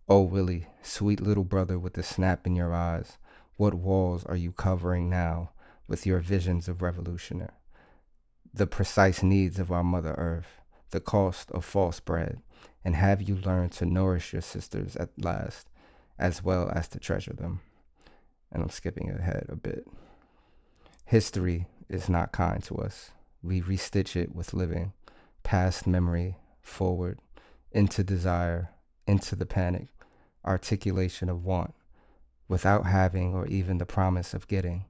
[0.09, 3.17] Oh, Willie, sweet little brother with the snap in your eyes,
[3.57, 5.51] what walls are you covering now
[5.87, 7.56] with your visions of revolutionary?
[8.57, 12.41] The precise needs of our Mother Earth, the cost of false bread,
[12.83, 15.69] and have you learned to nourish your sisters at last,
[16.17, 17.59] as well as to treasure them?
[18.51, 19.85] And I'm skipping ahead a bit.
[21.05, 23.11] History is not kind to us.
[23.43, 24.93] We restitch it with living,
[25.43, 27.19] past memory, forward,
[27.71, 28.71] into desire,
[29.05, 29.89] into the panic,
[30.43, 31.75] articulation of want,
[32.47, 34.85] without having or even the promise of getting.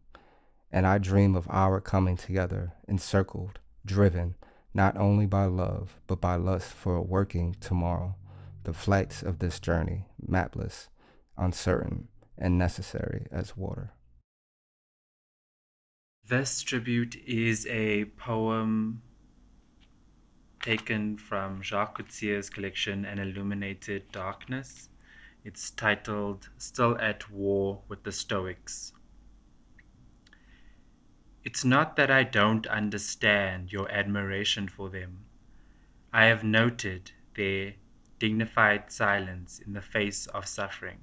[0.72, 4.35] And I dream of our coming together, encircled, driven,
[4.73, 8.15] not only by love, but by lust for a working tomorrow.
[8.64, 10.89] The flights of this journey, mapless,
[11.38, 13.94] uncertain, and necessary as water.
[16.27, 19.02] This tribute is a poem
[20.61, 24.89] taken from Jacques Couture's collection An Illuminated Darkness.
[25.45, 28.91] It's titled Still at War with the Stoics.
[31.48, 35.24] It's not that I don't understand your admiration for them.
[36.11, 37.76] I have noted their
[38.19, 40.99] dignified silence in the face of suffering,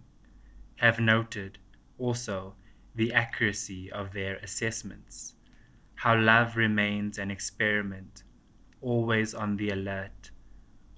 [0.76, 1.56] have noted
[1.96, 2.56] also
[2.94, 5.34] the accuracy of their assessments,
[5.94, 8.22] how love remains an experiment,
[8.82, 10.30] always on the alert,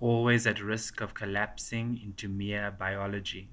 [0.01, 3.49] always at risk of collapsing into mere biology,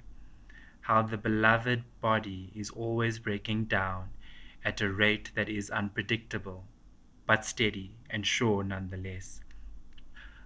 [0.81, 4.09] how the beloved body is always breaking down
[4.65, 6.65] at a rate that is unpredictable,
[7.25, 9.41] but steady and sure nonetheless.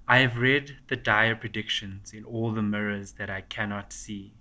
[0.07, 4.33] I have read the dire predictions in all the mirrors that I cannot see,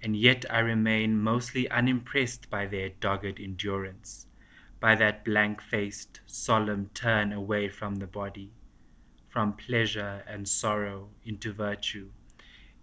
[0.00, 4.26] and yet I remain mostly unimpressed by their dogged endurance,
[4.78, 8.52] by that blank faced, solemn turn away from the body,
[9.28, 12.10] from pleasure and sorrow into virtue,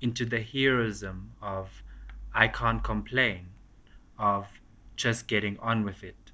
[0.02, 1.82] into the heroism of
[2.34, 3.48] I can't complain,
[4.20, 4.48] of
[4.96, 6.32] just getting on with it.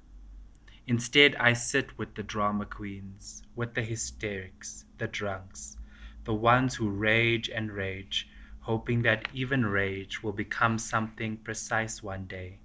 [0.86, 5.76] Instead, I sit with the drama queens, with the hysterics, the drunks,
[6.24, 8.28] the ones who rage and rage,
[8.60, 12.58] hoping that even rage will become something precise one day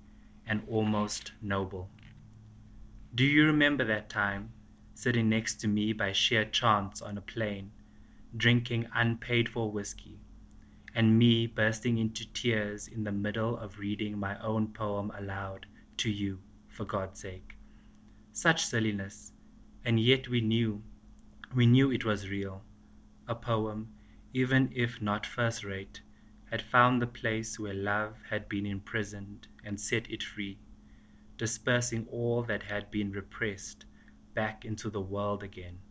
[0.48, 1.90] and almost noble.
[3.14, 4.52] Do you remember that time,
[4.94, 7.72] sitting next to me by sheer chance on a plane,
[8.36, 10.19] drinking unpaid for whiskey,
[10.95, 15.68] and me bursting into tears in the middle of reading my own poem aloud
[15.98, 17.57] to you, for God's sake?
[18.32, 19.34] Such silliness,
[19.84, 20.84] and yet we knew,
[21.53, 22.65] we knew it was real.
[23.28, 23.95] A poem,
[24.34, 26.02] even if not first rate,
[26.52, 30.61] had found the place where love had been imprisoned and set it free,
[31.38, 33.86] dispersing all that had been repressed
[34.34, 35.82] back into the world again,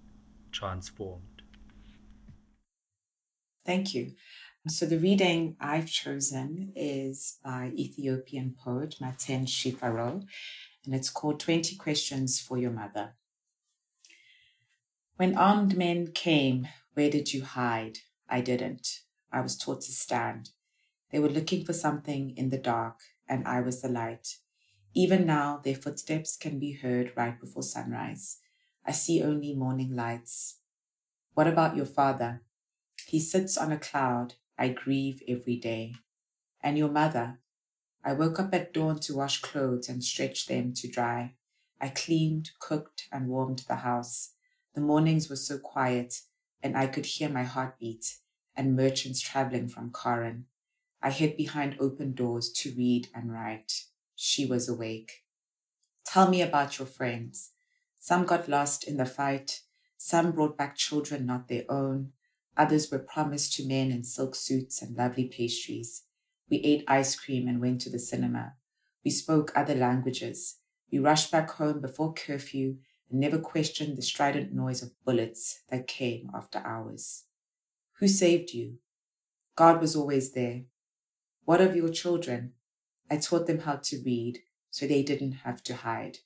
[0.52, 1.42] transformed.
[3.64, 4.14] Thank you.
[4.68, 10.26] So, the reading I've chosen is by Ethiopian poet Mahtem Shiferraw,
[10.84, 13.14] and it's called 20 Questions for Your Mother.
[15.18, 17.98] When armed men came, where did you hide?
[18.28, 19.02] I didn't.
[19.30, 20.50] I was taught to stand.
[21.12, 22.98] They were looking for something in the dark,
[23.28, 24.38] and I was the light.
[24.94, 28.38] Even now, their footsteps can be heard right before sunrise.
[28.84, 30.58] I see only morning lights.
[31.34, 32.42] What about your father?
[33.06, 34.34] He sits on a cloud.
[34.58, 35.94] I grieve every day.
[36.62, 37.38] And your mother?
[38.04, 41.34] I woke up at dawn to wash clothes and stretch them to dry.
[41.80, 44.32] I cleaned, cooked, and warmed the house.
[44.74, 46.22] The mornings were so quiet,
[46.62, 48.18] and I could hear my heartbeat
[48.56, 50.46] and merchants traveling from Karen.
[51.02, 53.84] I hid behind open doors to read and write.
[54.14, 55.24] She was awake.
[56.04, 57.52] Tell me about your friends.
[57.98, 59.60] Some got lost in the fight.
[59.98, 62.12] Some brought back children not their own.
[62.56, 66.04] Others were promised to men in silk suits and lovely pastries.
[66.48, 68.54] We ate ice cream and went to the cinema.
[69.04, 70.58] We spoke other languages.
[70.90, 72.78] We rushed back home before curfew
[73.10, 77.24] and never questioned the strident noise of bullets that came after hours.
[77.98, 78.78] Who saved you?
[79.54, 80.64] God was always there.
[81.44, 82.54] What of your children?
[83.10, 86.18] I taught them how to read so they didn't have to hide.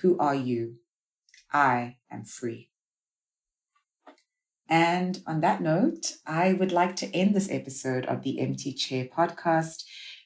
[0.00, 0.76] Who are you?
[1.52, 2.70] I am free.
[4.68, 9.06] And on that note, I would like to end this episode of the Empty Chair
[9.06, 9.84] podcast.